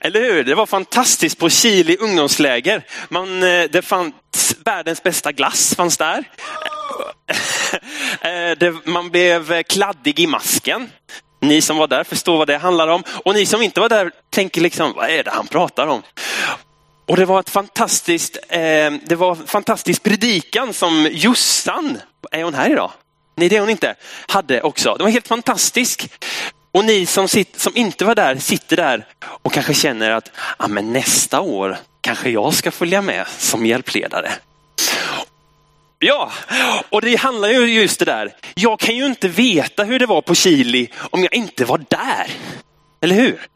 Eller 0.00 0.20
hur? 0.20 0.44
Det 0.44 0.54
var 0.54 0.66
fantastiskt 0.66 1.38
på 1.38 1.50
Chile 1.50 1.96
ungdomsläger. 1.96 2.86
Man, 3.08 3.42
eh, 3.42 3.64
det 3.64 3.82
fanns 3.82 4.14
världens 4.66 5.02
bästa 5.02 5.32
glass 5.32 5.74
fanns 5.74 5.96
där. 5.96 6.24
Eh, 8.20 8.50
eh, 8.50 8.74
man 8.84 9.10
blev 9.10 9.62
kladdig 9.62 10.20
i 10.20 10.26
masken. 10.26 10.90
Ni 11.40 11.60
som 11.60 11.76
var 11.76 11.86
där 11.86 12.04
förstår 12.04 12.38
vad 12.38 12.46
det 12.46 12.58
handlar 12.58 12.88
om. 12.88 13.02
Och 13.24 13.34
ni 13.34 13.46
som 13.46 13.62
inte 13.62 13.80
var 13.80 13.88
där 13.88 14.10
tänker 14.30 14.60
liksom, 14.60 14.92
vad 14.96 15.10
är 15.10 15.24
det 15.24 15.30
han 15.30 15.46
pratar 15.46 15.86
om? 15.86 16.02
Och 17.06 17.16
det 17.16 17.24
var 17.24 17.40
ett 17.40 17.50
fantastiskt, 17.50 18.38
eh, 18.48 18.92
det 19.04 19.14
var 19.16 19.34
fantastisk 19.34 20.02
predikan 20.02 20.72
som 20.72 21.08
Jossan, 21.12 21.98
är 22.30 22.42
hon 22.42 22.54
här 22.54 22.70
idag? 22.70 22.90
Nej, 23.36 23.48
det 23.48 23.56
är 23.56 23.60
hon 23.60 23.70
inte, 23.70 23.94
hade 24.28 24.62
också. 24.62 24.94
Det 24.98 25.04
var 25.04 25.10
helt 25.10 25.28
fantastisk. 25.28 26.08
Och 26.72 26.84
ni 26.84 27.06
som, 27.06 27.28
sitter, 27.28 27.60
som 27.60 27.76
inte 27.76 28.04
var 28.04 28.14
där 28.14 28.36
sitter 28.36 28.76
där 28.76 29.06
och 29.42 29.52
kanske 29.52 29.74
känner 29.74 30.10
att 30.10 30.30
ah, 30.56 30.68
men 30.68 30.92
nästa 30.92 31.40
år 31.40 31.76
kanske 32.00 32.30
jag 32.30 32.54
ska 32.54 32.70
följa 32.70 33.02
med 33.02 33.26
som 33.38 33.66
hjälpledare. 33.66 34.32
Ja, 35.98 36.32
och 36.90 37.00
det 37.00 37.16
handlar 37.16 37.48
ju 37.48 37.80
just 37.80 37.98
det 37.98 38.04
där. 38.04 38.34
Jag 38.54 38.80
kan 38.80 38.96
ju 38.96 39.06
inte 39.06 39.28
veta 39.28 39.84
hur 39.84 39.98
det 39.98 40.06
var 40.06 40.22
på 40.22 40.34
Chili 40.34 40.88
om 40.96 41.22
jag 41.22 41.34
inte 41.34 41.64
var 41.64 41.78
där. 41.88 42.30
Eller 43.00 43.14
hur? 43.14 43.46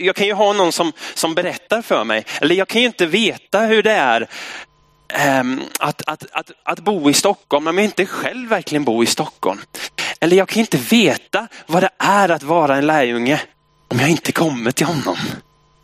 Jag 0.00 0.16
kan 0.16 0.26
ju 0.26 0.32
ha 0.32 0.52
någon 0.52 0.72
som, 0.72 0.92
som 1.14 1.34
berättar 1.34 1.82
för 1.82 2.04
mig. 2.04 2.24
Eller 2.40 2.54
jag 2.54 2.68
kan 2.68 2.80
ju 2.80 2.86
inte 2.86 3.06
veta 3.06 3.60
hur 3.60 3.82
det 3.82 3.92
är 3.92 4.28
ehm, 5.08 5.60
att, 5.78 6.02
att, 6.08 6.26
att, 6.32 6.50
att 6.62 6.80
bo 6.80 7.10
i 7.10 7.14
Stockholm 7.14 7.66
om 7.66 7.78
jag 7.78 7.84
inte 7.84 8.06
själv 8.06 8.48
verkligen 8.48 8.84
bor 8.84 9.04
i 9.04 9.06
Stockholm. 9.06 9.60
Eller 10.20 10.36
jag 10.36 10.48
kan 10.48 10.60
inte 10.60 10.78
veta 10.78 11.48
vad 11.66 11.82
det 11.82 11.90
är 11.98 12.28
att 12.28 12.42
vara 12.42 12.76
en 12.76 12.86
lärjunge 12.86 13.40
om 13.88 14.00
jag 14.00 14.08
inte 14.10 14.32
kommer 14.32 14.70
till 14.70 14.86
honom. 14.86 15.16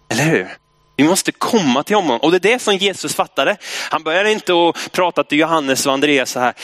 Eller 0.08 0.24
hur? 0.24 0.56
Vi 0.96 1.04
måste 1.04 1.32
komma 1.32 1.82
till 1.82 1.96
honom 1.96 2.18
och 2.20 2.30
det 2.30 2.36
är 2.36 2.52
det 2.52 2.58
som 2.58 2.76
Jesus 2.76 3.14
fattade. 3.14 3.56
Han 3.90 4.02
började 4.02 4.32
inte 4.32 4.52
att 4.52 4.92
prata 4.92 5.24
till 5.24 5.38
Johannes 5.38 5.86
och 5.86 5.92
Andreas 5.92 6.30
så 6.30 6.40
här. 6.40 6.54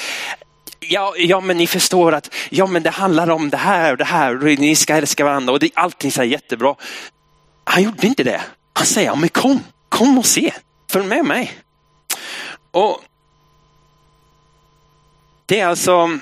Ja, 0.80 1.14
ja, 1.16 1.40
men 1.40 1.56
ni 1.56 1.66
förstår 1.66 2.12
att 2.12 2.34
ja, 2.50 2.66
men 2.66 2.82
det 2.82 2.90
handlar 2.90 3.30
om 3.30 3.50
det 3.50 3.56
här 3.56 3.92
och 3.92 3.98
det 3.98 4.04
här 4.04 4.36
och 4.36 4.42
ni 4.42 4.76
ska 4.76 4.96
älska 4.96 5.24
varandra 5.24 5.52
och 5.52 5.58
det, 5.58 5.70
allting 5.74 6.12
är 6.18 6.22
jättebra. 6.22 6.74
Han 7.64 7.82
gjorde 7.82 8.06
inte 8.06 8.24
det. 8.24 8.40
Han 8.72 8.86
säger, 8.86 9.08
ja, 9.08 9.14
men 9.14 9.28
kom, 9.28 9.60
kom 9.88 10.18
och 10.18 10.26
se, 10.26 10.52
följ 10.90 11.06
med 11.06 11.24
mig. 11.24 11.58
Och 12.70 13.00
Det 15.46 15.60
är 15.60 15.66
alltså 15.66 16.18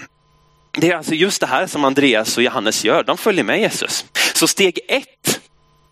det 0.72 0.90
är 0.90 0.96
alltså 0.96 1.14
just 1.14 1.40
det 1.40 1.46
här 1.46 1.66
som 1.66 1.84
Andreas 1.84 2.36
och 2.36 2.42
Johannes 2.42 2.84
gör. 2.84 3.02
De 3.02 3.18
följer 3.18 3.44
med 3.44 3.60
Jesus. 3.60 4.04
Så 4.34 4.48
steg 4.48 4.78
ett 4.88 5.40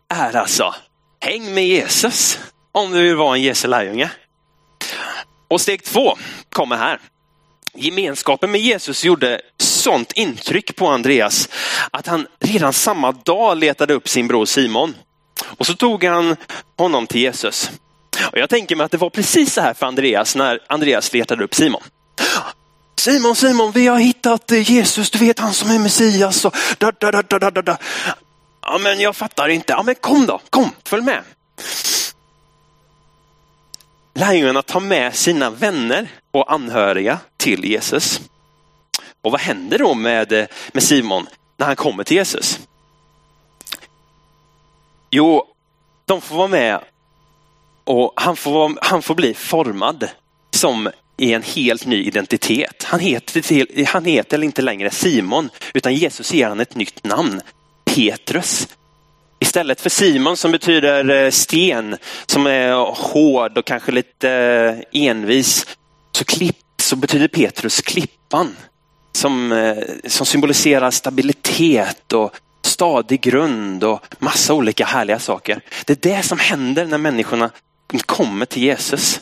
är 0.08 0.36
alltså, 0.36 0.74
häng 1.20 1.54
med 1.54 1.66
Jesus 1.66 2.38
om 2.72 2.92
du 2.92 3.02
vill 3.02 3.16
vara 3.16 3.36
en 3.36 3.42
Jesu 3.42 3.68
lärjunge. 3.68 4.10
Och 5.48 5.60
steg 5.60 5.84
två 5.84 6.18
kommer 6.50 6.76
här. 6.76 7.00
Gemenskapen 7.74 8.50
med 8.50 8.60
Jesus 8.60 9.04
gjorde 9.04 9.40
sånt 9.58 10.12
intryck 10.12 10.76
på 10.76 10.88
Andreas 10.88 11.48
att 11.90 12.06
han 12.06 12.26
redan 12.40 12.72
samma 12.72 13.12
dag 13.12 13.58
letade 13.58 13.94
upp 13.94 14.08
sin 14.08 14.28
bror 14.28 14.44
Simon. 14.46 14.94
Och 15.44 15.66
så 15.66 15.74
tog 15.74 16.04
han 16.04 16.36
honom 16.76 17.06
till 17.06 17.20
Jesus. 17.20 17.70
Och 18.32 18.38
jag 18.38 18.50
tänker 18.50 18.76
mig 18.76 18.84
att 18.84 18.90
det 18.90 18.98
var 18.98 19.10
precis 19.10 19.52
så 19.52 19.60
här 19.60 19.74
för 19.74 19.86
Andreas 19.86 20.36
när 20.36 20.60
Andreas 20.66 21.12
letade 21.12 21.44
upp 21.44 21.54
Simon. 21.54 21.82
Simon, 22.98 23.36
Simon, 23.36 23.72
vi 23.72 23.86
har 23.86 23.98
hittat 23.98 24.50
Jesus, 24.50 25.10
du 25.10 25.18
vet 25.18 25.38
han 25.38 25.54
som 25.54 25.70
är 25.70 25.78
Messias. 25.78 26.44
Och 26.44 26.56
da, 26.78 26.92
da, 27.00 27.12
da, 27.12 27.22
da, 27.22 27.50
da, 27.50 27.62
da. 27.62 27.78
Ja, 28.70 28.78
men 28.78 29.00
jag 29.00 29.16
fattar 29.16 29.48
inte. 29.48 29.72
Ja, 29.72 29.82
men 29.82 29.94
kom 29.94 30.26
då, 30.26 30.40
kom, 30.50 30.70
följ 30.84 31.02
med. 31.02 31.22
Lärjungarna 34.14 34.62
tar 34.62 34.80
med 34.80 35.14
sina 35.14 35.50
vänner 35.50 36.08
och 36.30 36.52
anhöriga 36.52 37.18
till 37.36 37.64
Jesus. 37.64 38.20
Och 39.22 39.32
vad 39.32 39.40
händer 39.40 39.78
då 39.78 39.94
med, 39.94 40.32
eh, 40.32 40.46
med 40.72 40.82
Simon 40.82 41.26
när 41.56 41.66
han 41.66 41.76
kommer 41.76 42.04
till 42.04 42.16
Jesus? 42.16 42.60
Jo, 45.10 45.44
de 46.04 46.20
får 46.20 46.36
vara 46.36 46.48
med 46.48 46.80
och 47.84 48.12
han 48.16 48.36
får, 48.36 48.78
han 48.82 49.02
får 49.02 49.14
bli 49.14 49.34
formad 49.34 50.08
som 50.50 50.90
i 51.16 51.32
en 51.32 51.42
helt 51.42 51.86
ny 51.86 52.04
identitet. 52.04 52.84
Han 52.84 53.00
heter, 53.00 53.86
han 53.86 54.04
heter 54.04 54.44
inte 54.44 54.62
längre 54.62 54.90
Simon, 54.90 55.50
utan 55.74 55.94
Jesus 55.94 56.32
ger 56.32 56.48
han 56.48 56.60
ett 56.60 56.74
nytt 56.74 57.04
namn. 57.04 57.40
Petrus. 57.94 58.68
Istället 59.40 59.80
för 59.80 59.90
Simon 59.90 60.36
som 60.36 60.52
betyder 60.52 61.10
eh, 61.10 61.30
sten, 61.30 61.96
som 62.26 62.46
är 62.46 62.72
hård 62.94 63.58
och 63.58 63.64
kanske 63.64 63.92
lite 63.92 64.30
eh, 64.30 65.02
envis, 65.02 65.66
så, 66.12 66.24
klipp, 66.24 66.56
så 66.82 66.96
betyder 66.96 67.28
Petrus 67.28 67.80
klippan. 67.80 68.56
Som, 69.12 69.52
eh, 69.52 69.76
som 70.06 70.26
symboliserar 70.26 70.90
stabilitet 70.90 72.12
och 72.12 72.32
stadig 72.62 73.20
grund 73.20 73.84
och 73.84 74.00
massa 74.18 74.54
olika 74.54 74.84
härliga 74.84 75.18
saker. 75.18 75.60
Det 75.86 76.06
är 76.06 76.16
det 76.16 76.22
som 76.22 76.38
händer 76.38 76.86
när 76.86 76.98
människorna 76.98 77.50
kommer 78.06 78.46
till 78.46 78.62
Jesus. 78.62 79.20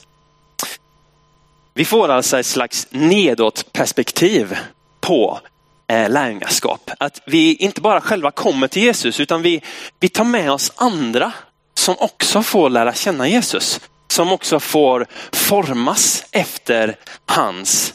Vi 1.74 1.84
får 1.84 2.08
alltså 2.08 2.38
ett 2.38 2.46
slags 2.46 2.86
nedåtperspektiv 2.90 4.56
på 5.00 5.40
Eh, 5.88 6.10
lärjungaskap. 6.10 6.90
Att 6.98 7.22
vi 7.24 7.54
inte 7.54 7.80
bara 7.80 8.00
själva 8.00 8.30
kommer 8.30 8.68
till 8.68 8.82
Jesus 8.82 9.20
utan 9.20 9.42
vi, 9.42 9.62
vi 10.00 10.08
tar 10.08 10.24
med 10.24 10.52
oss 10.52 10.72
andra 10.76 11.32
som 11.74 11.96
också 11.98 12.42
får 12.42 12.70
lära 12.70 12.94
känna 12.94 13.28
Jesus. 13.28 13.80
Som 14.08 14.32
också 14.32 14.60
får 14.60 15.06
formas 15.32 16.24
efter 16.30 16.96
hans 17.26 17.94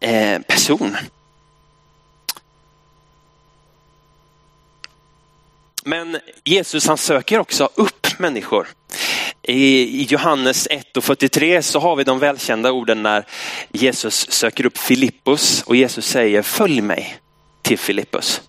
eh, 0.00 0.40
person. 0.40 0.96
Men 5.84 6.18
Jesus 6.44 6.86
han 6.86 6.98
söker 6.98 7.38
också 7.38 7.68
upp 7.74 8.06
människor. 8.18 8.68
I 9.42 10.02
Johannes 10.02 10.68
1 10.70 10.96
och 10.96 11.04
43 11.04 11.62
så 11.62 11.80
har 11.80 11.96
vi 11.96 12.04
de 12.04 12.18
välkända 12.18 12.72
orden 12.72 13.02
när 13.02 13.26
Jesus 13.72 14.30
söker 14.30 14.66
upp 14.66 14.78
Filippus 14.78 15.62
och 15.62 15.76
Jesus 15.76 16.06
säger 16.06 16.42
följ 16.42 16.80
mig 16.80 17.18
till 17.68 17.78
Filippus. 17.78 18.40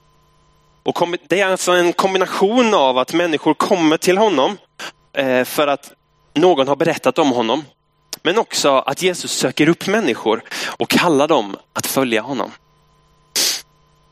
Och 0.84 1.16
det 1.28 1.40
är 1.40 1.48
alltså 1.48 1.72
en 1.72 1.94
kombination 1.94 2.74
av 2.74 2.98
att 2.98 3.14
människor 3.14 3.54
kommer 3.54 3.98
till 3.98 4.18
honom 4.18 4.58
eh, 5.14 5.44
för 5.44 5.68
att 5.68 5.92
någon 6.34 6.68
har 6.68 6.76
berättat 6.76 7.20
om 7.20 7.32
honom. 7.32 7.66
Men 8.24 8.38
också 8.38 8.70
att 8.70 9.02
Jesus 9.02 9.32
söker 9.32 9.70
upp 9.70 9.88
människor 9.88 10.44
och 10.78 10.90
kallar 10.90 11.28
dem 11.28 11.58
att 11.74 11.86
följa 11.86 12.22
honom. 12.22 12.52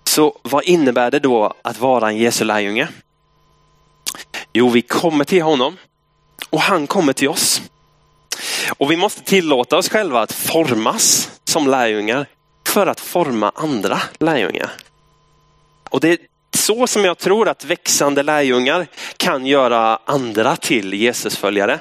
Så 0.03 0.39
vad 0.41 0.63
innebär 0.63 1.11
det 1.11 1.19
då 1.19 1.53
att 1.61 1.79
vara 1.79 2.09
en 2.09 2.17
Jesu 2.17 2.45
lärjunge? 2.45 2.87
Jo, 4.53 4.69
vi 4.69 4.81
kommer 4.81 5.25
till 5.25 5.43
honom 5.43 5.77
och 6.49 6.61
han 6.61 6.87
kommer 6.87 7.13
till 7.13 7.29
oss. 7.29 7.61
Och 8.77 8.91
vi 8.91 8.97
måste 8.97 9.21
tillåta 9.23 9.77
oss 9.77 9.89
själva 9.89 10.21
att 10.21 10.31
formas 10.31 11.31
som 11.43 11.67
lärjungar 11.67 12.25
för 12.67 12.87
att 12.87 12.99
forma 12.99 13.51
andra 13.55 14.01
lärjungar. 14.19 14.71
Och 15.89 15.99
det 15.99 16.09
är 16.09 16.17
så 16.57 16.87
som 16.87 17.05
jag 17.05 17.17
tror 17.17 17.49
att 17.49 17.65
växande 17.65 18.23
lärjungar 18.23 18.87
kan 19.17 19.45
göra 19.45 19.99
andra 20.05 20.55
till 20.55 20.93
Jesusföljare. 20.93 21.79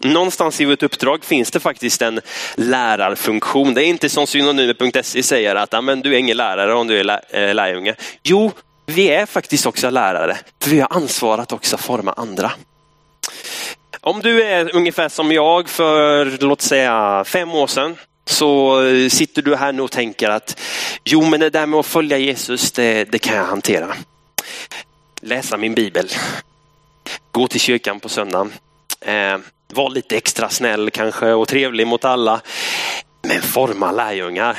Någonstans 0.00 0.60
i 0.60 0.64
vårt 0.64 0.82
uppdrag 0.82 1.24
finns 1.24 1.50
det 1.50 1.60
faktiskt 1.60 2.02
en 2.02 2.20
lärarfunktion. 2.54 3.74
Det 3.74 3.84
är 3.84 3.86
inte 3.86 4.08
som 4.08 4.26
synonymer.se 4.26 5.22
säger 5.22 5.54
att 5.54 5.84
men 5.84 6.00
du 6.00 6.14
är 6.14 6.18
ingen 6.18 6.36
lärare 6.36 6.74
om 6.74 6.86
du 6.86 7.00
är 7.00 7.20
eh, 7.30 7.54
lärjunge. 7.54 7.94
Jo, 8.22 8.52
vi 8.86 9.08
är 9.10 9.26
faktiskt 9.26 9.66
också 9.66 9.90
lärare, 9.90 10.36
för 10.62 10.70
vi 10.70 10.80
har 10.80 10.88
ansvar 10.90 11.38
att 11.38 11.52
också 11.52 11.76
forma 11.76 12.12
andra. 12.12 12.52
Om 14.00 14.20
du 14.20 14.42
är 14.42 14.76
ungefär 14.76 15.08
som 15.08 15.32
jag 15.32 15.68
för, 15.68 16.38
låt 16.40 16.60
säga, 16.60 17.24
fem 17.26 17.50
år 17.50 17.66
sedan, 17.66 17.96
så 18.24 18.82
eh, 18.82 19.08
sitter 19.08 19.42
du 19.42 19.56
här 19.56 19.72
nu 19.72 19.82
och 19.82 19.90
tänker 19.90 20.30
att 20.30 20.60
jo, 21.04 21.24
men 21.24 21.40
det 21.40 21.50
där 21.50 21.66
med 21.66 21.80
att 21.80 21.86
följa 21.86 22.18
Jesus, 22.18 22.72
det, 22.72 23.04
det 23.04 23.18
kan 23.18 23.36
jag 23.36 23.44
hantera. 23.44 23.94
Läsa 25.20 25.56
min 25.56 25.74
bibel, 25.74 26.08
gå 27.30 27.48
till 27.48 27.60
kyrkan 27.60 28.00
på 28.00 28.08
söndagen, 28.08 28.52
eh, 29.00 29.38
var 29.72 29.90
lite 29.90 30.16
extra 30.16 30.48
snäll 30.48 30.90
kanske 30.90 31.32
och 31.32 31.48
trevlig 31.48 31.86
mot 31.86 32.04
alla. 32.04 32.40
Men 33.22 33.42
forma 33.42 33.92
lärjungar, 33.92 34.58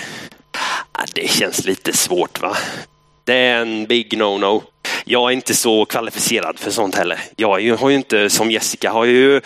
ah, 0.92 1.06
det 1.14 1.30
känns 1.30 1.66
lite 1.66 1.94
svårt 1.94 2.42
va? 2.42 2.58
Det 3.24 3.34
är 3.34 3.62
en 3.62 3.86
big 3.86 4.14
no-no. 4.14 4.64
Jag 5.06 5.30
är 5.32 5.34
inte 5.34 5.54
så 5.54 5.86
kvalificerad 5.86 6.60
för 6.60 6.72
sånt 6.72 6.96
heller. 6.96 7.20
Jag 7.36 7.78
har 7.78 7.90
ju 7.90 7.96
inte 7.96 8.30
som 8.30 8.52
Jessica 8.52 8.92
har 8.92 9.06
ju 9.06 9.42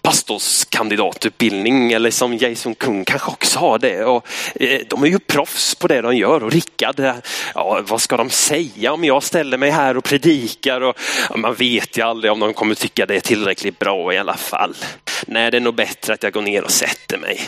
pastorskandidatutbildning 0.00 1.92
eller 1.92 2.10
som 2.10 2.36
Jason 2.36 2.74
Kung 2.74 3.04
kanske 3.04 3.30
också 3.30 3.58
har 3.58 3.78
det. 3.78 4.04
Och, 4.04 4.26
eh, 4.54 4.80
de 4.88 5.02
är 5.02 5.06
ju 5.06 5.18
proffs 5.18 5.74
på 5.74 5.86
det 5.88 6.00
de 6.00 6.16
gör 6.16 6.44
och 6.44 6.52
Rickard, 6.52 7.00
eh, 7.00 7.14
ja, 7.54 7.80
vad 7.88 8.00
ska 8.00 8.16
de 8.16 8.30
säga 8.30 8.92
om 8.92 9.04
jag 9.04 9.22
ställer 9.22 9.58
mig 9.58 9.70
här 9.70 9.96
och 9.96 10.04
predikar? 10.04 10.80
Och, 10.80 10.98
ja, 11.30 11.36
man 11.36 11.54
vet 11.54 11.98
ju 11.98 12.02
aldrig 12.02 12.32
om 12.32 12.40
de 12.40 12.54
kommer 12.54 12.74
tycka 12.74 13.06
det 13.06 13.16
är 13.16 13.20
tillräckligt 13.20 13.78
bra 13.78 14.14
i 14.14 14.18
alla 14.18 14.36
fall. 14.36 14.76
Nej, 15.26 15.50
det 15.50 15.56
är 15.56 15.60
nog 15.60 15.74
bättre 15.74 16.14
att 16.14 16.22
jag 16.22 16.32
går 16.32 16.42
ner 16.42 16.64
och 16.64 16.70
sätter 16.70 17.18
mig, 17.18 17.40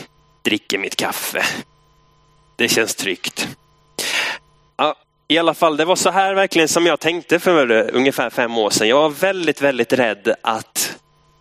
dricker 0.43 0.79
mitt 0.79 0.97
kaffe. 0.97 1.45
Det 2.57 2.69
känns 2.69 2.95
tryggt. 2.95 3.49
Ja, 4.77 4.97
i 5.29 5.39
alla 5.39 5.55
fall, 5.55 5.77
det 5.77 5.85
var 5.85 5.97
så 5.97 6.11
här 6.11 6.35
verkligen 6.35 6.69
som 6.69 6.87
jag 6.87 7.01
tänkte 7.01 7.39
för 7.39 7.91
ungefär 7.95 8.31
fem 8.31 8.59
år 8.59 8.71
sedan. 8.71 8.89
Jag 8.89 9.03
var 9.03 9.11
väldigt, 9.11 9.63
väldigt 9.63 9.93
rädd 9.93 10.35
att 10.43 10.97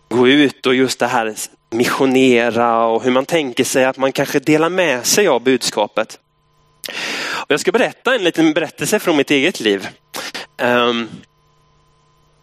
gå 0.08 0.28
ut 0.28 0.66
och 0.66 0.74
just 0.74 0.98
det 0.98 1.06
här 1.06 1.34
missionera 1.70 2.86
och 2.86 3.02
hur 3.02 3.10
man 3.10 3.26
tänker 3.26 3.64
sig 3.64 3.84
att 3.84 3.96
man 3.96 4.12
kanske 4.12 4.38
delar 4.38 4.68
med 4.68 5.06
sig 5.06 5.28
av 5.28 5.42
budskapet. 5.42 6.18
Och 7.26 7.50
jag 7.50 7.60
ska 7.60 7.72
berätta 7.72 8.14
en 8.14 8.24
liten 8.24 8.52
berättelse 8.52 8.98
från 8.98 9.16
mitt 9.16 9.30
eget 9.30 9.60
liv. 9.60 9.88
Um, 10.62 11.08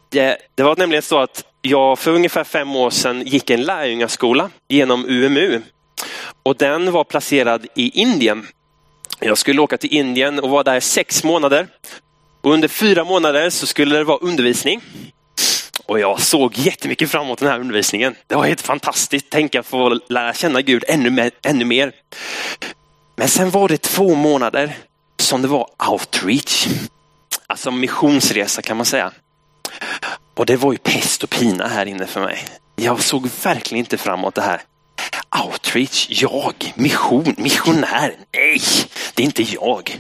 det, 0.10 0.38
det, 0.56 0.63
var 0.63 0.75
nämligen 0.75 1.01
så 1.01 1.19
att 1.19 1.45
jag 1.62 1.99
för 1.99 2.12
ungefär 2.12 2.43
fem 2.43 2.75
år 2.75 2.89
sedan 2.89 3.21
gick 3.21 3.49
en 3.49 3.62
lärjungaskola 3.62 4.49
genom 4.67 5.06
UMU. 5.06 5.62
Och 6.43 6.58
den 6.58 6.91
var 6.91 7.04
placerad 7.04 7.67
i 7.75 8.01
Indien. 8.01 8.47
Jag 9.24 9.38
skulle 9.38 9.62
åka 9.62 9.78
till 9.78 9.94
Indien 9.94 10.40
och 10.40 10.50
vara 10.50 10.64
där 10.64 10.80
sex 10.80 11.24
månader. 11.24 11.68
Och 12.42 12.54
under 12.54 12.68
fyra 12.68 13.04
månader 13.04 13.50
så 13.50 13.68
skulle 13.68 13.98
det 13.98 14.04
vara 14.04 14.18
undervisning. 14.18 14.82
Och 15.86 16.00
jag 16.00 16.22
såg 16.22 16.58
jättemycket 16.58 17.10
fram 17.10 17.26
emot 17.26 17.40
den 17.40 17.50
här 17.50 17.60
undervisningen. 17.60 18.16
Det 18.28 18.36
var 18.36 18.46
helt 18.46 18.62
fantastiskt. 18.62 19.30
Tänka 19.30 19.64
få 19.64 20.00
lära 20.10 20.34
känna 20.34 20.62
Gud 20.62 20.84
ännu 20.88 21.10
mer, 21.10 21.32
ännu 21.44 21.66
mer. 21.66 21.92
Men 23.16 23.28
sen 23.28 23.50
var 23.50 23.68
det 23.68 23.82
två 23.82 24.16
månader 24.16 24.78
som 25.20 25.42
det 25.42 25.48
var 25.48 25.68
outreach. 25.92 26.68
Alltså 27.48 27.72
missionsresa 27.72 28.62
kan 28.62 28.78
man 28.78 28.86
säga. 28.86 29.12
Och 30.34 30.46
det 30.46 30.56
var 30.56 30.72
ju 30.72 30.78
pest 30.78 31.24
och 31.24 31.30
pina 31.30 31.68
här 31.68 31.86
inne 31.86 32.08
för 32.08 32.22
mig. 32.22 32.46
Jag 32.76 33.04
såg 33.04 33.30
verkligen 33.44 33.80
inte 33.80 33.98
fram 33.98 34.20
emot 34.20 34.36
det 34.36 34.42
här. 34.42 34.62
Outreach, 35.43 36.08
jag, 36.10 36.74
mission, 36.76 37.36
missionär, 37.38 38.15
nej, 38.34 38.62
det 39.13 39.24
är 39.24 39.26
inte 39.26 39.43
jag. 39.43 40.00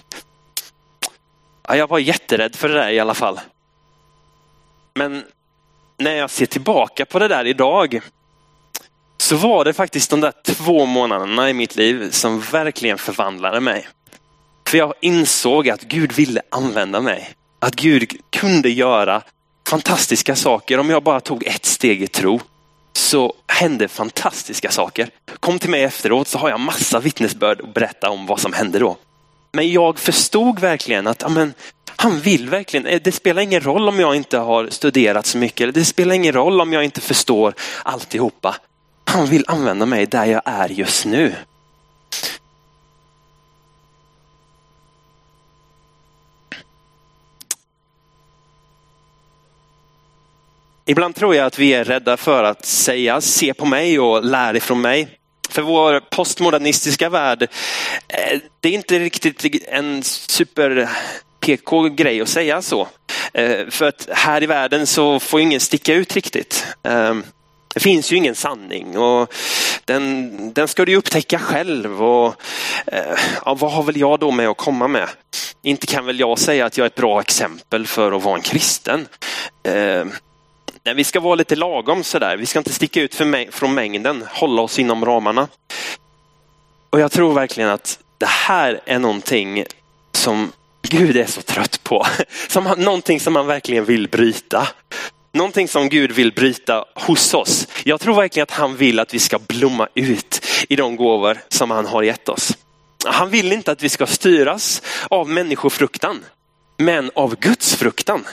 Ja, 1.67 1.75
jag 1.75 1.87
var 1.87 1.99
jätterädd 1.99 2.55
för 2.55 2.69
det 2.69 2.73
där 2.73 2.89
i 2.89 2.99
alla 2.99 3.13
fall. 3.13 3.39
Men 4.93 5.23
när 5.97 6.15
jag 6.15 6.29
ser 6.29 6.45
tillbaka 6.45 7.05
på 7.05 7.19
det 7.19 7.27
där 7.27 7.47
idag 7.47 8.01
så 9.17 9.35
var 9.35 9.65
det 9.65 9.73
faktiskt 9.73 10.09
de 10.09 10.21
där 10.21 10.33
två 10.43 10.85
månaderna 10.85 11.49
i 11.49 11.53
mitt 11.53 11.75
liv 11.75 12.11
som 12.11 12.39
verkligen 12.39 12.97
förvandlade 12.97 13.59
mig. 13.59 13.87
För 14.67 14.77
jag 14.77 14.93
insåg 15.01 15.69
att 15.69 15.81
Gud 15.81 16.11
ville 16.11 16.41
använda 16.49 17.01
mig. 17.01 17.33
Att 17.59 17.75
Gud 17.75 18.17
kunde 18.29 18.69
göra 18.69 19.21
fantastiska 19.67 20.35
saker 20.35 20.77
om 20.77 20.89
jag 20.89 21.03
bara 21.03 21.19
tog 21.19 21.43
ett 21.47 21.65
steg 21.65 22.03
i 22.03 22.07
tro 22.07 22.39
så 23.11 23.33
hände 23.47 23.87
fantastiska 23.87 24.71
saker. 24.71 25.09
Kom 25.39 25.59
till 25.59 25.69
mig 25.69 25.83
efteråt 25.83 26.27
så 26.27 26.37
har 26.37 26.49
jag 26.49 26.59
massa 26.59 26.99
vittnesbörd 26.99 27.61
att 27.61 27.73
berätta 27.73 28.09
om 28.09 28.25
vad 28.25 28.39
som 28.39 28.53
hände 28.53 28.79
då. 28.79 28.97
Men 29.51 29.71
jag 29.71 29.99
förstod 29.99 30.59
verkligen 30.59 31.07
att 31.07 31.23
amen, 31.23 31.53
han 31.95 32.19
vill 32.19 32.49
verkligen, 32.49 32.85
eh, 32.85 33.01
det 33.03 33.11
spelar 33.11 33.41
ingen 33.41 33.61
roll 33.61 33.89
om 33.89 33.99
jag 33.99 34.15
inte 34.15 34.37
har 34.37 34.67
studerat 34.69 35.25
så 35.25 35.37
mycket. 35.37 35.73
Det 35.73 35.85
spelar 35.85 36.15
ingen 36.15 36.33
roll 36.33 36.61
om 36.61 36.73
jag 36.73 36.83
inte 36.83 37.01
förstår 37.01 37.53
alltihopa. 37.83 38.55
Han 39.03 39.25
vill 39.25 39.43
använda 39.47 39.85
mig 39.85 40.05
där 40.05 40.25
jag 40.25 40.41
är 40.45 40.69
just 40.69 41.05
nu. 41.05 41.33
Ibland 50.91 51.15
tror 51.15 51.35
jag 51.35 51.45
att 51.45 51.59
vi 51.59 51.73
är 51.73 51.83
rädda 51.83 52.17
för 52.17 52.43
att 52.43 52.65
säga 52.65 53.21
se 53.21 53.53
på 53.53 53.65
mig 53.65 53.99
och 53.99 54.25
lär 54.25 54.55
ifrån 54.55 54.81
mig. 54.81 55.07
För 55.49 55.61
vår 55.61 55.99
postmodernistiska 55.99 57.09
värld, 57.09 57.43
eh, 58.07 58.39
det 58.59 58.69
är 58.69 58.73
inte 58.73 58.99
riktigt 58.99 59.67
en 59.67 60.03
super 60.03 60.89
PK-grej 61.39 62.21
att 62.21 62.29
säga 62.29 62.61
så. 62.61 62.87
Eh, 63.33 63.67
för 63.69 63.87
att 63.87 64.09
här 64.11 64.43
i 64.43 64.45
världen 64.45 64.87
så 64.87 65.19
får 65.19 65.41
ingen 65.41 65.59
sticka 65.59 65.93
ut 65.93 66.15
riktigt. 66.15 66.65
Ehm, 66.83 67.23
det 67.73 67.79
finns 67.79 68.11
ju 68.11 68.15
ingen 68.15 68.35
sanning 68.35 68.97
och 68.97 69.33
den, 69.85 70.53
den 70.53 70.67
ska 70.67 70.85
du 70.85 70.95
upptäcka 70.95 71.39
själv. 71.39 72.03
Och, 72.03 72.35
eh, 72.87 73.17
ja, 73.45 73.53
vad 73.53 73.71
har 73.71 73.83
väl 73.83 73.97
jag 73.97 74.19
då 74.19 74.31
med 74.31 74.49
att 74.49 74.57
komma 74.57 74.87
med? 74.87 75.09
Inte 75.61 75.87
kan 75.87 76.05
väl 76.05 76.19
jag 76.19 76.39
säga 76.39 76.65
att 76.65 76.77
jag 76.77 76.85
är 76.85 76.89
ett 76.89 76.95
bra 76.95 77.21
exempel 77.21 77.87
för 77.87 78.11
att 78.11 78.23
vara 78.23 78.35
en 78.35 78.41
kristen. 78.41 79.07
Ehm, 79.63 80.11
Nej, 80.83 80.93
vi 80.95 81.03
ska 81.03 81.19
vara 81.19 81.35
lite 81.35 81.55
lagom 81.55 82.03
sådär. 82.03 82.37
Vi 82.37 82.45
ska 82.45 82.59
inte 82.59 82.73
sticka 82.73 83.01
ut 83.01 83.15
för 83.15 83.51
från 83.51 83.73
mängden, 83.73 84.25
hålla 84.29 84.61
oss 84.61 84.79
inom 84.79 85.05
ramarna. 85.05 85.47
Och 86.89 86.99
jag 86.99 87.11
tror 87.11 87.33
verkligen 87.33 87.69
att 87.69 87.99
det 88.17 88.27
här 88.27 88.81
är 88.85 88.99
någonting 88.99 89.65
som 90.11 90.51
Gud 90.81 91.17
är 91.17 91.25
så 91.25 91.41
trött 91.41 91.83
på. 91.83 92.05
Som, 92.47 92.63
någonting 92.77 93.19
som 93.19 93.35
han 93.35 93.47
verkligen 93.47 93.85
vill 93.85 94.07
bryta. 94.07 94.67
Någonting 95.31 95.67
som 95.67 95.89
Gud 95.89 96.11
vill 96.11 96.31
bryta 96.33 96.85
hos 96.95 97.33
oss. 97.33 97.67
Jag 97.83 97.99
tror 97.99 98.15
verkligen 98.15 98.43
att 98.43 98.51
han 98.51 98.75
vill 98.75 98.99
att 98.99 99.13
vi 99.13 99.19
ska 99.19 99.39
blomma 99.39 99.87
ut 99.93 100.45
i 100.69 100.75
de 100.75 100.95
gåvor 100.95 101.37
som 101.47 101.71
han 101.71 101.85
har 101.85 102.03
gett 102.03 102.29
oss. 102.29 102.57
Han 103.05 103.29
vill 103.29 103.51
inte 103.51 103.71
att 103.71 103.83
vi 103.83 103.89
ska 103.89 104.07
styras 104.07 104.81
av 105.09 105.29
människofruktan, 105.29 106.25
men 106.77 107.11
av 107.15 107.35
Guds 107.35 107.75
fruktan. 107.75 108.27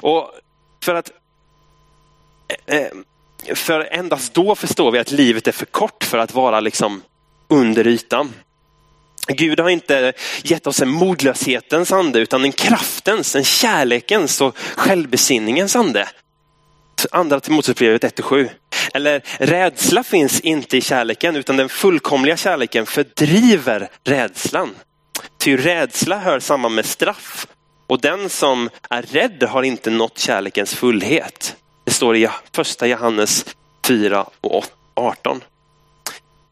Och 0.00 0.30
för 0.82 0.94
att 0.94 1.10
eh, 2.66 2.76
eh, 2.76 2.88
för 3.54 3.80
endast 3.80 4.34
då 4.34 4.54
förstår 4.54 4.90
vi 4.90 4.98
att 4.98 5.10
livet 5.10 5.48
är 5.48 5.52
för 5.52 5.66
kort 5.66 6.04
för 6.04 6.18
att 6.18 6.34
vara 6.34 6.60
liksom 6.60 7.02
under 7.48 7.86
ytan. 7.86 8.32
Gud 9.28 9.60
har 9.60 9.68
inte 9.68 10.12
gett 10.42 10.66
oss 10.66 10.82
en 10.82 10.88
modlöshetens 10.88 11.92
ande 11.92 12.18
utan 12.18 12.44
en 12.44 12.52
kraftens, 12.52 13.36
en 13.36 13.44
kärlekens 13.44 14.40
och 14.40 14.56
självbesinningens 14.56 15.76
ande. 15.76 16.08
Andra 17.10 17.40
Timoteusbrevet 17.40 18.20
1-7. 18.20 18.48
Eller 18.94 19.22
rädsla 19.38 20.04
finns 20.04 20.40
inte 20.40 20.76
i 20.76 20.80
kärleken 20.80 21.36
utan 21.36 21.56
den 21.56 21.68
fullkomliga 21.68 22.36
kärleken 22.36 22.86
fördriver 22.86 23.90
rädslan. 24.04 24.74
Ty 25.38 25.56
rädsla 25.56 26.18
hör 26.18 26.40
samman 26.40 26.74
med 26.74 26.86
straff 26.86 27.46
och 27.92 28.00
den 28.00 28.28
som 28.28 28.70
är 28.90 29.02
rädd 29.02 29.42
har 29.42 29.62
inte 29.62 29.90
nått 29.90 30.18
kärlekens 30.18 30.74
fullhet. 30.74 31.56
Det 31.84 31.90
står 31.90 32.16
i 32.16 32.28
första 32.52 32.86
Johannes 32.86 33.46
4 33.86 34.26
och 34.40 34.64
18. 34.94 35.40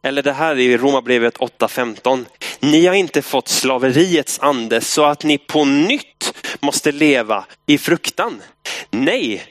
Eller 0.03 0.23
det 0.23 0.33
här 0.33 0.59
i 0.59 0.77
Romarbrevet 0.77 1.39
8.15. 1.39 2.25
Ni 2.61 2.87
har 2.87 2.95
inte 2.95 3.23
fått 3.23 3.49
slaveriets 3.49 4.41
ande 4.41 4.81
så 4.81 5.05
att 5.05 5.25
ni 5.25 5.39
på 5.39 5.65
nytt 5.65 6.35
måste 6.61 6.93
leva 6.93 7.45
i 7.67 7.79
fruktan. 7.79 8.43
Nej, 8.91 9.45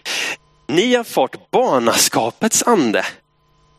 ni 0.68 0.96
har 0.96 1.04
fått 1.04 1.52
barnaskapets 1.52 2.64
ande. 2.64 3.06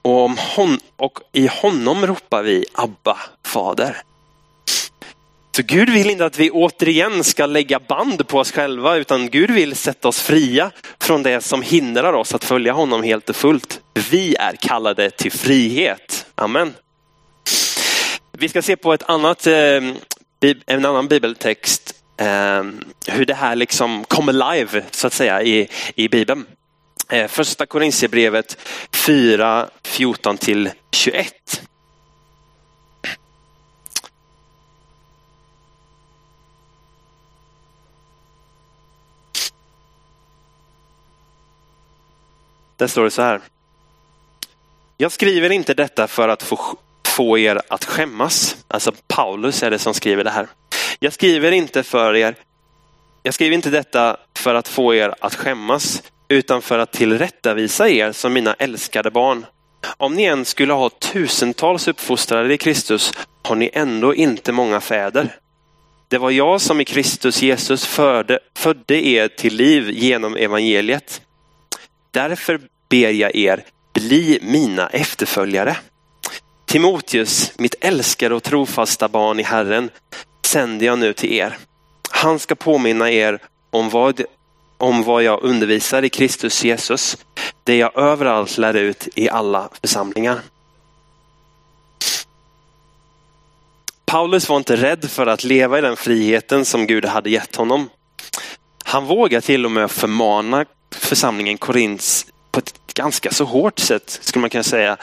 Och, 0.03 0.25
om 0.25 0.39
hon, 0.57 0.81
och 0.97 1.19
i 1.33 1.47
honom 1.47 2.07
ropar 2.07 2.43
vi 2.43 2.67
Abba, 2.73 3.17
Fader. 3.45 4.03
Så 5.57 5.63
Gud 5.63 5.91
vill 5.91 6.11
inte 6.11 6.27
att 6.27 6.39
vi 6.39 6.51
återigen 6.51 7.25
ska 7.25 7.47
lägga 7.47 7.81
band 7.81 8.29
på 8.29 8.39
oss 8.39 8.53
själva 8.53 8.97
utan 8.97 9.31
Gud 9.31 9.51
vill 9.51 9.77
sätta 9.77 10.09
oss 10.09 10.21
fria 10.21 10.71
från 11.01 11.23
det 11.23 11.41
som 11.41 11.63
hindrar 11.63 12.13
oss 12.13 12.35
att 12.35 12.45
följa 12.45 12.73
honom 12.73 13.03
helt 13.03 13.31
och 13.31 13.37
fullt. 13.37 13.81
Vi 14.11 14.35
är 14.35 14.57
kallade 14.57 15.11
till 15.11 15.33
frihet. 15.33 16.27
Amen. 16.35 16.75
Vi 18.33 18.49
ska 18.49 18.63
se 18.63 18.77
på 18.77 18.93
ett 18.93 19.03
annat, 19.03 19.47
eh, 19.47 19.83
en 20.67 20.85
annan 20.85 21.09
bibeltext 21.09 21.95
eh, 22.17 22.63
hur 23.07 23.27
det 23.27 23.35
här 23.35 23.57
liksom 23.57 24.05
kommer 24.05 24.33
live 24.33 24.83
så 24.91 25.07
att 25.07 25.13
säga 25.13 25.43
i, 25.43 25.69
i 25.95 26.09
Bibeln. 26.09 26.47
Eh, 27.09 27.29
första 27.29 27.67
Korintierbrevet 27.67 28.57
4, 28.93 29.69
14 29.83 30.39
till 30.39 30.71
21. 30.93 31.63
Där 42.81 42.87
står 42.87 43.05
det 43.05 43.11
så 43.11 43.23
här. 43.23 43.41
Jag 44.97 45.13
skriver 45.13 45.51
inte 45.51 45.75
detta 45.75 46.09
för 46.09 46.29
att 46.29 46.43
få, 46.43 46.79
få 47.07 47.39
er 47.39 47.61
att 47.69 47.85
skämmas. 47.85 48.57
Alltså 48.69 48.93
Paulus 49.09 49.63
är 49.63 49.71
det 49.71 49.79
som 49.79 49.95
skriver 49.95 50.25
det 50.25 50.31
här. 50.31 50.49
Jag 50.99 51.13
skriver 51.13 51.53
inte 51.53 51.83
för 51.83 52.17
er. 52.17 52.35
Jag 53.23 53.35
skriver 53.35 53.55
inte 53.55 53.71
detta 53.71 54.17
för 54.37 54.55
att 54.55 54.69
få 54.69 54.95
er 54.95 55.15
att 55.21 55.35
skämmas 55.35 56.03
utan 56.29 56.63
för 56.63 56.79
att 56.79 56.93
tillrättavisa 56.93 57.89
er 57.89 58.13
som 58.13 58.33
mina 58.33 58.55
älskade 58.55 59.11
barn. 59.11 59.47
Om 59.97 60.15
ni 60.15 60.25
än 60.25 60.45
skulle 60.45 60.73
ha 60.73 60.91
tusentals 60.91 61.89
uppfostrare 61.89 62.55
i 62.55 62.59
Kristus 62.59 63.13
har 63.43 63.57
ni 63.57 63.71
ändå 63.73 64.15
inte 64.15 64.53
många 64.53 64.81
fäder. 64.81 65.37
Det 66.09 66.19
var 66.19 66.31
jag 66.31 66.61
som 66.61 66.81
i 66.81 66.85
Kristus 66.85 67.43
Jesus 67.43 67.87
förde, 67.87 68.39
födde 68.57 69.07
er 69.07 69.29
till 69.29 69.57
liv 69.57 69.91
genom 69.91 70.37
evangeliet. 70.37 71.23
Därför 72.11 72.61
ber 72.89 73.11
jag 73.11 73.35
er, 73.35 73.65
bli 73.93 74.39
mina 74.43 74.89
efterföljare. 74.89 75.77
Timoteus, 76.67 77.53
mitt 77.59 77.75
älskade 77.81 78.35
och 78.35 78.43
trofasta 78.43 79.09
barn 79.09 79.41
i 79.41 79.43
Herren, 79.43 79.91
sänder 80.47 80.87
jag 80.87 80.99
nu 80.99 81.13
till 81.13 81.33
er. 81.33 81.59
Han 82.11 82.39
ska 82.39 82.55
påminna 82.55 83.11
er 83.11 83.39
om 83.71 83.91
vad, 83.91 84.21
om 84.79 85.03
vad 85.03 85.23
jag 85.23 85.43
undervisar 85.43 86.05
i 86.05 86.09
Kristus 86.09 86.65
Jesus, 86.65 87.17
det 87.65 87.77
jag 87.77 87.99
överallt 87.99 88.59
lär 88.59 88.75
ut 88.75 89.09
i 89.15 89.29
alla 89.29 89.69
församlingar. 89.81 90.41
Paulus 94.07 94.49
var 94.49 94.57
inte 94.57 94.77
rädd 94.77 95.11
för 95.11 95.27
att 95.27 95.45
leva 95.45 95.79
i 95.79 95.81
den 95.81 95.97
friheten 95.97 96.65
som 96.65 96.87
Gud 96.87 97.05
hade 97.05 97.31
gett 97.31 97.57
honom. 97.57 97.89
Han 98.85 99.07
vågar 99.07 99.41
till 99.41 99.65
och 99.65 99.71
med 99.71 99.91
förmana 99.91 100.65
församlingen 101.07 101.59
Korints 101.59 102.27
på 102.51 102.59
ett 102.59 102.75
ganska 102.95 103.31
så 103.31 103.45
hårt 103.45 103.79
sätt 103.79 104.19
skulle 104.23 104.41
man 104.41 104.51
kunna 104.51 104.65
säga. 104.65 104.97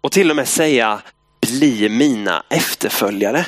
Och 0.00 0.12
till 0.12 0.30
och 0.30 0.36
med 0.36 0.48
säga 0.48 1.02
bli 1.40 1.88
mina 1.88 2.42
efterföljare. 2.50 3.46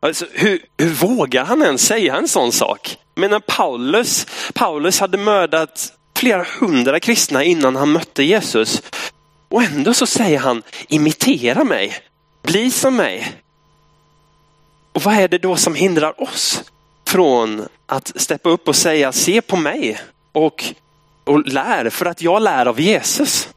Alltså, 0.00 0.26
hur, 0.32 0.60
hur 0.78 0.90
vågar 0.90 1.44
han 1.44 1.62
ens 1.62 1.86
säga 1.86 2.16
en 2.16 2.28
sån 2.28 2.52
sak? 2.52 2.96
Men 3.14 3.40
Paulus, 3.46 4.26
Paulus 4.54 5.00
hade 5.00 5.18
mördat 5.18 5.92
flera 6.16 6.46
hundra 6.60 7.00
kristna 7.00 7.44
innan 7.44 7.76
han 7.76 7.92
mötte 7.92 8.22
Jesus. 8.22 8.82
Och 9.48 9.62
ändå 9.62 9.94
så 9.94 10.06
säger 10.06 10.38
han 10.38 10.62
imitera 10.88 11.64
mig, 11.64 11.96
bli 12.42 12.70
som 12.70 12.96
mig. 12.96 13.32
Och 14.92 15.02
vad 15.02 15.14
är 15.14 15.28
det 15.28 15.38
då 15.38 15.56
som 15.56 15.74
hindrar 15.74 16.22
oss 16.22 16.62
från 17.06 17.68
att 17.86 18.12
steppa 18.20 18.48
upp 18.48 18.68
och 18.68 18.76
säga 18.76 19.12
se 19.12 19.42
på 19.42 19.56
mig 19.56 20.00
och 20.32 20.74
och 21.26 21.46
lär 21.46 21.90
för 21.90 22.06
att 22.06 22.22
jag 22.22 22.42
lär 22.42 22.66
av 22.66 22.80
Jesus. 22.80 23.48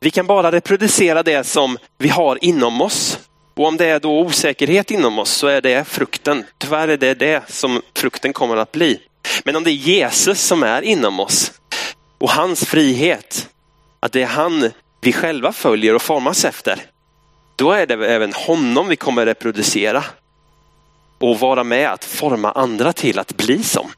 Vi 0.00 0.10
kan 0.10 0.26
bara 0.26 0.52
reproducera 0.52 1.22
det 1.22 1.44
som 1.44 1.78
vi 1.98 2.08
har 2.08 2.44
inom 2.44 2.80
oss. 2.80 3.18
Och 3.54 3.66
om 3.66 3.76
det 3.76 3.86
är 3.86 4.00
då 4.00 4.20
osäkerhet 4.20 4.90
inom 4.90 5.18
oss 5.18 5.30
så 5.30 5.46
är 5.46 5.60
det 5.60 5.88
frukten. 5.88 6.44
Tyvärr 6.58 6.88
är 6.88 6.96
det 6.96 7.14
det 7.14 7.42
som 7.48 7.82
frukten 7.96 8.32
kommer 8.32 8.56
att 8.56 8.72
bli. 8.72 9.00
Men 9.44 9.56
om 9.56 9.64
det 9.64 9.70
är 9.70 9.72
Jesus 9.72 10.42
som 10.42 10.62
är 10.62 10.82
inom 10.82 11.20
oss 11.20 11.52
och 12.18 12.30
hans 12.30 12.64
frihet, 12.64 13.48
att 14.00 14.12
det 14.12 14.22
är 14.22 14.26
han 14.26 14.70
vi 15.00 15.12
själva 15.12 15.52
följer 15.52 15.94
och 15.94 16.02
formas 16.02 16.44
efter, 16.44 16.80
då 17.56 17.72
är 17.72 17.86
det 17.86 18.06
även 18.06 18.32
honom 18.32 18.88
vi 18.88 18.96
kommer 18.96 19.26
reproducera 19.26 20.04
och 21.18 21.40
vara 21.40 21.64
med 21.64 21.92
att 21.92 22.04
forma 22.04 22.52
andra 22.52 22.92
till 22.92 23.18
att 23.18 23.36
bli 23.36 23.62
som. 23.62 23.90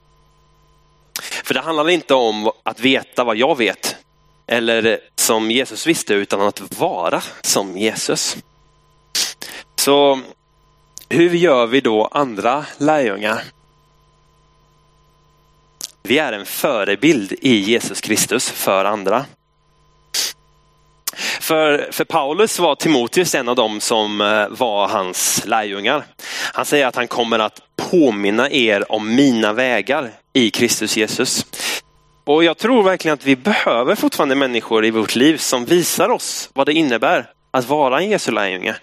För 1.45 1.55
det 1.55 1.61
handlar 1.61 1.91
inte 1.91 2.15
om 2.15 2.51
att 2.63 2.81
veta 2.81 3.25
vad 3.25 3.37
jag 3.37 3.59
vet 3.59 3.97
eller 4.47 5.01
som 5.17 5.51
Jesus 5.51 5.87
visste 5.87 6.15
utan 6.15 6.41
att 6.41 6.79
vara 6.79 7.23
som 7.43 7.79
Jesus. 7.79 8.37
Så 9.77 10.21
hur 11.09 11.35
gör 11.35 11.67
vi 11.67 11.81
då 11.81 12.07
andra 12.07 12.67
lärjungar? 12.79 13.43
Vi 16.03 16.19
är 16.19 16.33
en 16.33 16.47
förebild 16.47 17.33
i 17.33 17.57
Jesus 17.57 18.01
Kristus 18.01 18.51
för 18.51 18.85
andra. 18.85 19.27
För, 21.45 21.89
för 21.91 22.05
Paulus 22.05 22.59
var 22.59 22.75
Timoteus 22.75 23.35
en 23.35 23.49
av 23.49 23.57
dem 23.57 23.81
som 23.81 24.21
eh, 24.21 24.49
var 24.49 24.89
hans 24.89 25.43
lärjungar. 25.47 26.05
Han 26.53 26.65
säger 26.65 26.87
att 26.87 26.97
han 26.97 27.09
kommer 27.09 27.39
att 27.39 27.61
påminna 27.91 28.51
er 28.51 28.93
om 28.93 29.15
mina 29.15 29.53
vägar 29.53 30.11
i 30.33 30.51
Kristus 30.51 30.97
Jesus. 30.97 31.47
Och 32.25 32.45
jag 32.45 32.59
tror 32.59 32.83
verkligen 32.83 33.15
att 33.15 33.27
vi 33.27 33.37
behöver 33.37 33.95
fortfarande 33.95 34.35
människor 34.35 34.85
i 34.85 34.91
vårt 34.91 35.17
liv 35.17 35.37
som 35.37 35.65
visar 35.65 36.09
oss 36.09 36.51
vad 36.53 36.67
det 36.67 36.73
innebär 36.73 37.31
att 37.51 37.69
vara 37.69 38.01
en 38.01 38.11
Jesu 38.11 38.33
lärjunge. 38.33 38.77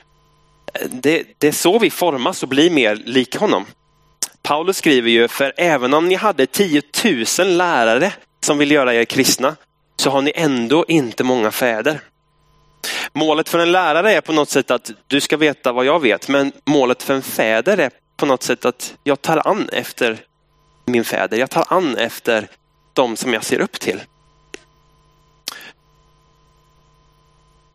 Det, 0.89 1.23
det 1.37 1.47
är 1.47 1.51
så 1.51 1.79
vi 1.79 1.89
formas 1.89 2.43
och 2.43 2.49
blir 2.49 2.69
mer 2.69 2.95
lik 2.95 3.35
honom. 3.35 3.65
Paulus 4.41 4.77
skriver 4.77 5.09
ju, 5.09 5.27
för 5.27 5.53
även 5.57 5.93
om 5.93 6.07
ni 6.07 6.15
hade 6.15 6.45
10 6.45 6.81
000 7.39 7.47
lärare 7.47 8.13
som 8.45 8.57
vill 8.57 8.71
göra 8.71 8.93
er 8.93 9.05
kristna, 9.05 9.55
så 9.97 10.09
har 10.09 10.21
ni 10.21 10.31
ändå 10.35 10.85
inte 10.87 11.23
många 11.23 11.51
fäder. 11.51 11.99
Målet 13.13 13.49
för 13.49 13.59
en 13.59 13.71
lärare 13.71 14.13
är 14.13 14.21
på 14.21 14.33
något 14.33 14.49
sätt 14.49 14.71
att 14.71 14.91
du 15.07 15.21
ska 15.21 15.37
veta 15.37 15.71
vad 15.71 15.85
jag 15.85 15.99
vet, 15.99 16.27
men 16.27 16.51
målet 16.65 17.03
för 17.03 17.13
en 17.13 17.21
fäder 17.21 17.77
är 17.77 17.91
på 18.17 18.25
något 18.25 18.43
sätt 18.43 18.65
att 18.65 18.95
jag 19.03 19.21
tar 19.21 19.47
an 19.47 19.69
efter 19.71 20.17
min 20.85 21.03
fäder. 21.03 21.37
Jag 21.37 21.49
tar 21.49 21.65
an 21.67 21.97
efter 21.97 22.47
de 22.93 23.17
som 23.17 23.33
jag 23.33 23.43
ser 23.43 23.59
upp 23.59 23.79
till. 23.79 24.01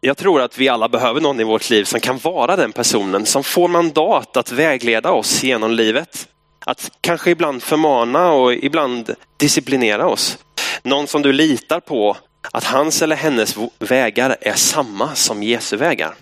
Jag 0.01 0.17
tror 0.17 0.41
att 0.41 0.59
vi 0.59 0.69
alla 0.69 0.89
behöver 0.89 1.21
någon 1.21 1.41
i 1.41 1.45
vårt 1.45 1.71
liv 1.71 1.85
som 1.85 2.01
kan 2.01 2.19
vara 2.19 2.57
den 2.57 2.73
personen 2.73 3.27
som 3.27 3.45
får 3.45 3.69
mandat 3.69 4.37
att 4.37 4.53
vägleda 4.53 5.13
oss 5.13 5.43
genom 5.43 5.71
livet. 5.71 6.29
Att 6.65 6.91
kanske 7.01 7.31
ibland 7.31 7.63
förmana 7.63 8.33
och 8.33 8.55
ibland 8.55 9.15
disciplinera 9.37 10.09
oss. 10.09 10.39
Någon 10.83 11.07
som 11.07 11.23
du 11.23 11.33
litar 11.33 11.81
på 11.81 12.17
att 12.53 12.65
hans 12.65 13.03
eller 13.03 13.17
hennes 13.17 13.57
vägar 13.79 14.37
är 14.41 14.55
samma 14.55 15.15
som 15.15 15.43
Jesu 15.43 15.77
vägar. 15.77 16.15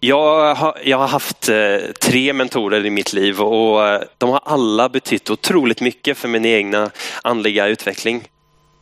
Jag 0.00 0.54
har, 0.54 0.78
jag 0.84 0.98
har 0.98 1.08
haft 1.08 1.48
eh, 1.48 1.76
tre 2.00 2.32
mentorer 2.32 2.86
i 2.86 2.90
mitt 2.90 3.12
liv 3.12 3.40
och 3.40 3.88
eh, 3.88 4.02
de 4.18 4.30
har 4.30 4.40
alla 4.44 4.88
betytt 4.88 5.30
otroligt 5.30 5.80
mycket 5.80 6.18
för 6.18 6.28
min 6.28 6.44
egna 6.44 6.90
andliga 7.22 7.66
utveckling. 7.66 8.28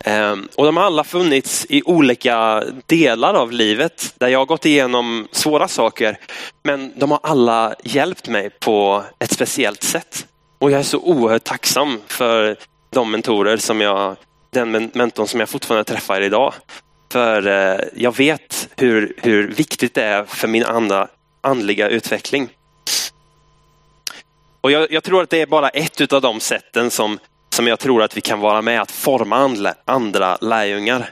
Ehm, 0.04 0.48
och 0.54 0.66
de 0.66 0.76
har 0.76 0.84
alla 0.84 1.04
funnits 1.04 1.66
i 1.68 1.82
olika 1.82 2.64
delar 2.86 3.34
av 3.34 3.52
livet 3.52 4.14
där 4.18 4.28
jag 4.28 4.38
har 4.38 4.46
gått 4.46 4.66
igenom 4.66 5.28
svåra 5.32 5.68
saker. 5.68 6.18
Men 6.62 6.92
de 6.96 7.10
har 7.10 7.20
alla 7.22 7.74
hjälpt 7.82 8.28
mig 8.28 8.50
på 8.50 9.04
ett 9.18 9.32
speciellt 9.32 9.82
sätt. 9.82 10.26
Och 10.58 10.70
jag 10.70 10.80
är 10.80 10.84
så 10.84 10.98
oerhört 10.98 11.44
tacksam 11.44 12.00
för 12.06 12.56
de 12.90 13.10
mentorer 13.10 13.56
som 13.56 13.80
jag, 13.80 14.16
den 14.52 14.90
mentorn 14.94 15.28
som 15.28 15.40
jag 15.40 15.48
fortfarande 15.48 15.84
träffar 15.84 16.20
idag. 16.20 16.54
För 17.12 17.46
eh, 17.46 17.80
jag 17.94 18.16
vet 18.16 18.68
hur, 18.76 19.14
hur 19.16 19.48
viktigt 19.48 19.94
det 19.94 20.02
är 20.02 20.24
för 20.24 20.48
min 20.48 20.64
andra, 20.64 21.08
andliga 21.40 21.88
utveckling. 21.88 22.48
Och 24.60 24.70
jag, 24.70 24.92
jag, 24.92 25.04
tror 25.04 25.22
att 25.22 25.30
det 25.30 25.40
är 25.40 25.46
bara 25.46 25.68
ett 25.68 26.12
av 26.12 26.20
de 26.20 26.40
sätten 26.40 26.90
som, 26.90 27.18
som 27.50 27.66
jag 27.66 27.78
tror 27.78 28.02
att 28.02 28.16
vi 28.16 28.20
kan 28.20 28.40
vara 28.40 28.62
med 28.62 28.80
att 28.80 28.90
forma 28.90 29.36
andra, 29.36 29.74
andra 29.84 30.36
lärjungar. 30.40 31.10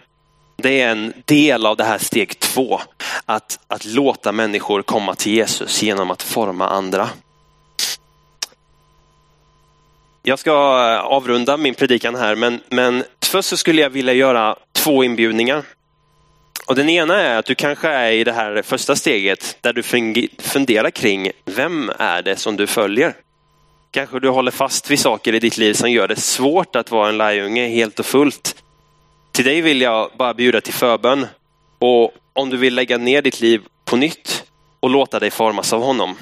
Det 0.57 0.81
är 0.81 0.90
en 0.90 1.12
del 1.24 1.66
av 1.66 1.76
det 1.76 1.85
här 1.85 1.98
steg 1.98 2.38
två. 2.38 2.81
Att, 3.24 3.59
att 3.66 3.85
låta 3.85 4.33
människor 4.33 4.83
komma 4.83 5.14
till 5.14 5.33
Jesus 5.33 5.83
genom 5.83 6.11
att 6.11 6.22
forma 6.22 6.68
andra. 6.68 7.09
Jag 10.22 10.38
ska 10.38 10.50
eh, 10.50 11.00
avrunda 11.04 11.56
min 11.56 11.74
predikan 11.74 12.14
här, 12.14 12.35
men, 12.35 12.61
men 12.68 13.04
först 13.24 13.48
så 13.48 13.56
skulle 13.56 13.83
jag 13.83 13.90
vilja 13.90 14.12
göra 14.12 14.56
två 14.72 15.04
inbjudningar. 15.04 15.62
Och 16.66 16.74
Den 16.74 16.88
ena 16.88 17.16
är 17.20 17.38
att 17.38 17.46
du 17.46 17.54
kanske 17.54 17.88
är 17.88 18.12
i 18.12 18.24
det 18.24 18.33
här 18.33 18.62
första 18.62 18.96
steget 18.96 19.56
där 19.61 19.72
du 19.72 19.83
funderar 20.38 20.90
kring 20.90 21.30
vem 21.44 21.92
är 21.98 22.22
det 22.22 22.37
som 22.37 22.56
du 22.56 22.66
följer? 22.66 23.14
Kanske 23.90 24.20
du 24.20 24.28
håller 24.28 24.50
fast 24.50 24.90
vid 24.90 24.98
saker 24.98 25.35
i 25.35 25.38
ditt 25.38 25.59
liv 25.59 25.74
som 25.74 25.90
gör 25.90 26.09
det 26.09 26.16
svårt 26.16 26.76
att 26.76 26.90
vara 26.90 27.09
en 27.09 27.18
lärjunge 27.18 27.68
helt 27.68 27.98
och 27.98 28.06
fullt. 28.06 28.56
Till 29.33 29.44
dig 29.44 29.61
vill 29.61 29.80
jag 29.80 30.11
bara 30.18 30.35
bjuda 30.35 30.61
till 30.61 30.74
förbön. 30.74 31.26
Och 31.78 32.14
om 32.33 32.50
du 32.50 32.56
vill 32.56 32.74
lägga 32.74 32.98
ner 32.98 33.22
ditt 33.22 33.40
liv 33.40 33.61
på 33.85 33.96
nytt 33.96 34.44
och 34.80 34.90
låta 34.90 35.18
dig 35.18 35.30
formas 35.30 35.72
av 35.72 35.83
honom. 35.83 36.16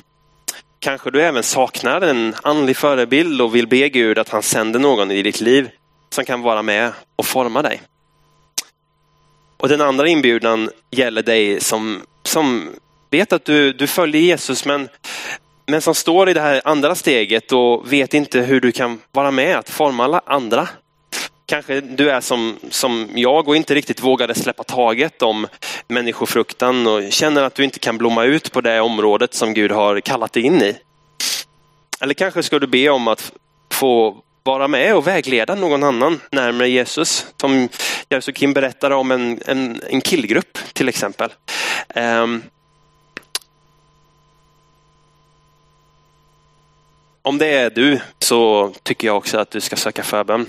Kanske 0.80 1.10
du 1.10 1.22
även 1.22 1.42
saknar 1.42 2.00
en 2.00 2.34
andlig 2.42 2.76
förebild 2.76 3.40
och 3.40 3.54
vill 3.54 3.66
be 3.66 3.88
Gud 3.88 4.18
att 4.18 4.28
han 4.28 4.42
sänder 4.42 4.80
någon 4.80 5.10
i 5.10 5.22
ditt 5.22 5.40
liv 5.40 5.70
som 6.10 6.24
kan 6.24 6.42
vara 6.42 6.62
med 6.62 6.92
och 7.16 7.26
forma 7.26 7.62
dig. 7.62 7.80
Och 9.56 9.68
den 9.68 9.80
andra 9.80 10.08
inbjudan 10.08 10.70
gäller 10.90 11.22
dig 11.22 11.60
som, 11.60 12.02
som 12.22 12.70
vet 13.10 13.32
att 13.32 13.44
du, 13.44 13.72
du 13.72 13.86
följer 13.86 14.22
Jesus 14.22 14.64
men, 14.64 14.88
men 15.66 15.80
som 15.80 15.94
står 15.94 16.28
i 16.28 16.34
det 16.34 16.40
här 16.40 16.60
andra 16.64 16.94
steget 16.94 17.52
och 17.52 17.92
vet 17.92 18.14
inte 18.14 18.40
hur 18.40 18.60
du 18.60 18.72
kan 18.72 19.00
vara 19.12 19.30
med 19.30 19.56
att 19.56 19.70
forma 19.70 20.04
alla 20.04 20.20
andra. 20.26 20.68
Kanske 21.48 21.80
du 21.80 22.10
är 22.10 22.20
som, 22.20 22.58
som 22.70 23.08
jag 23.14 23.48
och 23.48 23.56
inte 23.56 23.74
riktigt 23.74 24.00
vågade 24.00 24.34
släppa 24.34 24.64
taget 24.64 25.22
om 25.22 25.46
människofruktan 25.88 26.86
och 26.86 27.12
känner 27.12 27.42
att 27.42 27.54
du 27.54 27.64
inte 27.64 27.78
kan 27.78 27.98
blomma 27.98 28.24
ut 28.24 28.52
på 28.52 28.60
det 28.60 28.80
området 28.80 29.34
som 29.34 29.54
Gud 29.54 29.72
har 29.72 30.00
kallat 30.00 30.32
dig 30.32 30.42
in 30.42 30.62
i. 30.62 30.76
Eller 32.00 32.14
kanske 32.14 32.42
ska 32.42 32.58
du 32.58 32.66
be 32.66 32.88
om 32.88 33.08
att 33.08 33.32
få 33.70 34.16
vara 34.42 34.68
med 34.68 34.96
och 34.96 35.06
vägleda 35.06 35.54
någon 35.54 35.82
annan 35.82 36.20
närmare 36.30 36.68
Jesus. 36.68 37.26
Som 37.40 37.68
Jesu 38.08 38.32
Kim 38.32 38.52
berättade 38.52 38.94
om 38.94 39.10
en, 39.10 39.40
en, 39.46 39.80
en 39.90 40.00
killgrupp 40.00 40.58
till 40.72 40.88
exempel. 40.88 41.30
Um, 41.94 42.42
om 47.22 47.38
det 47.38 47.46
är 47.46 47.70
du 47.70 48.00
så 48.18 48.72
tycker 48.82 49.06
jag 49.06 49.16
också 49.16 49.38
att 49.38 49.50
du 49.50 49.60
ska 49.60 49.76
söka 49.76 50.02
förbön. 50.02 50.46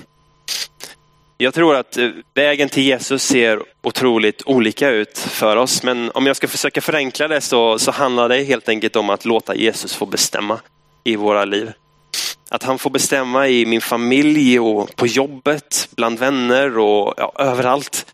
Jag 1.41 1.53
tror 1.53 1.75
att 1.75 1.97
eh, 1.97 2.09
vägen 2.33 2.69
till 2.69 2.83
Jesus 2.83 3.23
ser 3.23 3.63
otroligt 3.81 4.41
olika 4.45 4.89
ut 4.89 5.17
för 5.17 5.55
oss, 5.55 5.83
men 5.83 6.11
om 6.11 6.27
jag 6.27 6.35
ska 6.35 6.47
försöka 6.47 6.81
förenkla 6.81 7.27
det 7.27 7.41
så, 7.41 7.79
så 7.79 7.91
handlar 7.91 8.29
det 8.29 8.43
helt 8.43 8.69
enkelt 8.69 8.95
om 8.95 9.09
att 9.09 9.25
låta 9.25 9.55
Jesus 9.55 9.93
få 9.93 10.05
bestämma 10.05 10.59
i 11.03 11.15
våra 11.15 11.45
liv. 11.45 11.71
Att 12.49 12.63
han 12.63 12.79
får 12.79 12.89
bestämma 12.89 13.47
i 13.47 13.65
min 13.65 13.81
familj 13.81 14.59
och 14.59 14.95
på 14.95 15.07
jobbet, 15.07 15.89
bland 15.95 16.19
vänner 16.19 16.77
och 16.77 17.13
ja, 17.17 17.33
överallt. 17.35 18.13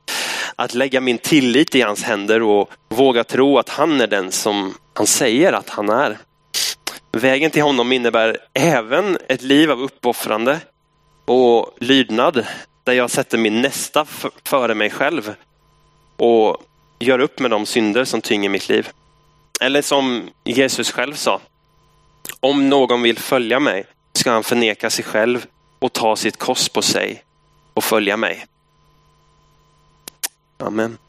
Att 0.55 0.73
lägga 0.73 1.01
min 1.01 1.17
tillit 1.17 1.75
i 1.75 1.81
hans 1.81 2.03
händer 2.03 2.41
och 2.41 2.69
våga 2.89 3.23
tro 3.23 3.57
att 3.57 3.69
han 3.69 4.01
är 4.01 4.07
den 4.07 4.31
som 4.31 4.73
han 4.93 5.07
säger 5.07 5.53
att 5.53 5.69
han 5.69 5.89
är. 5.89 6.17
Vägen 7.11 7.51
till 7.51 7.63
honom 7.63 7.91
innebär 7.91 8.37
även 8.53 9.17
ett 9.29 9.41
liv 9.41 9.71
av 9.71 9.81
uppoffrande 9.81 10.59
och 11.25 11.75
lydnad 11.79 12.45
där 12.85 12.93
jag 12.93 13.11
sätter 13.11 13.37
min 13.37 13.61
nästa 13.61 14.05
före 14.43 14.75
mig 14.75 14.89
själv 14.89 15.35
och 16.17 16.63
gör 16.99 17.19
upp 17.19 17.39
med 17.39 17.51
de 17.51 17.65
synder 17.65 18.05
som 18.05 18.21
tynger 18.21 18.49
mitt 18.49 18.69
liv. 18.69 18.89
Eller 19.61 19.81
som 19.81 20.29
Jesus 20.43 20.91
själv 20.91 21.13
sa, 21.13 21.41
om 22.39 22.69
någon 22.69 23.01
vill 23.01 23.19
följa 23.19 23.59
mig 23.59 23.85
ska 24.13 24.31
han 24.31 24.43
förneka 24.43 24.89
sig 24.89 25.05
själv 25.05 25.45
och 25.79 25.93
ta 25.93 26.15
sitt 26.15 26.37
kors 26.37 26.69
på 26.69 26.81
sig 26.81 27.23
och 27.73 27.83
följa 27.83 28.17
mig. 28.17 28.45
Amen. 30.57 30.97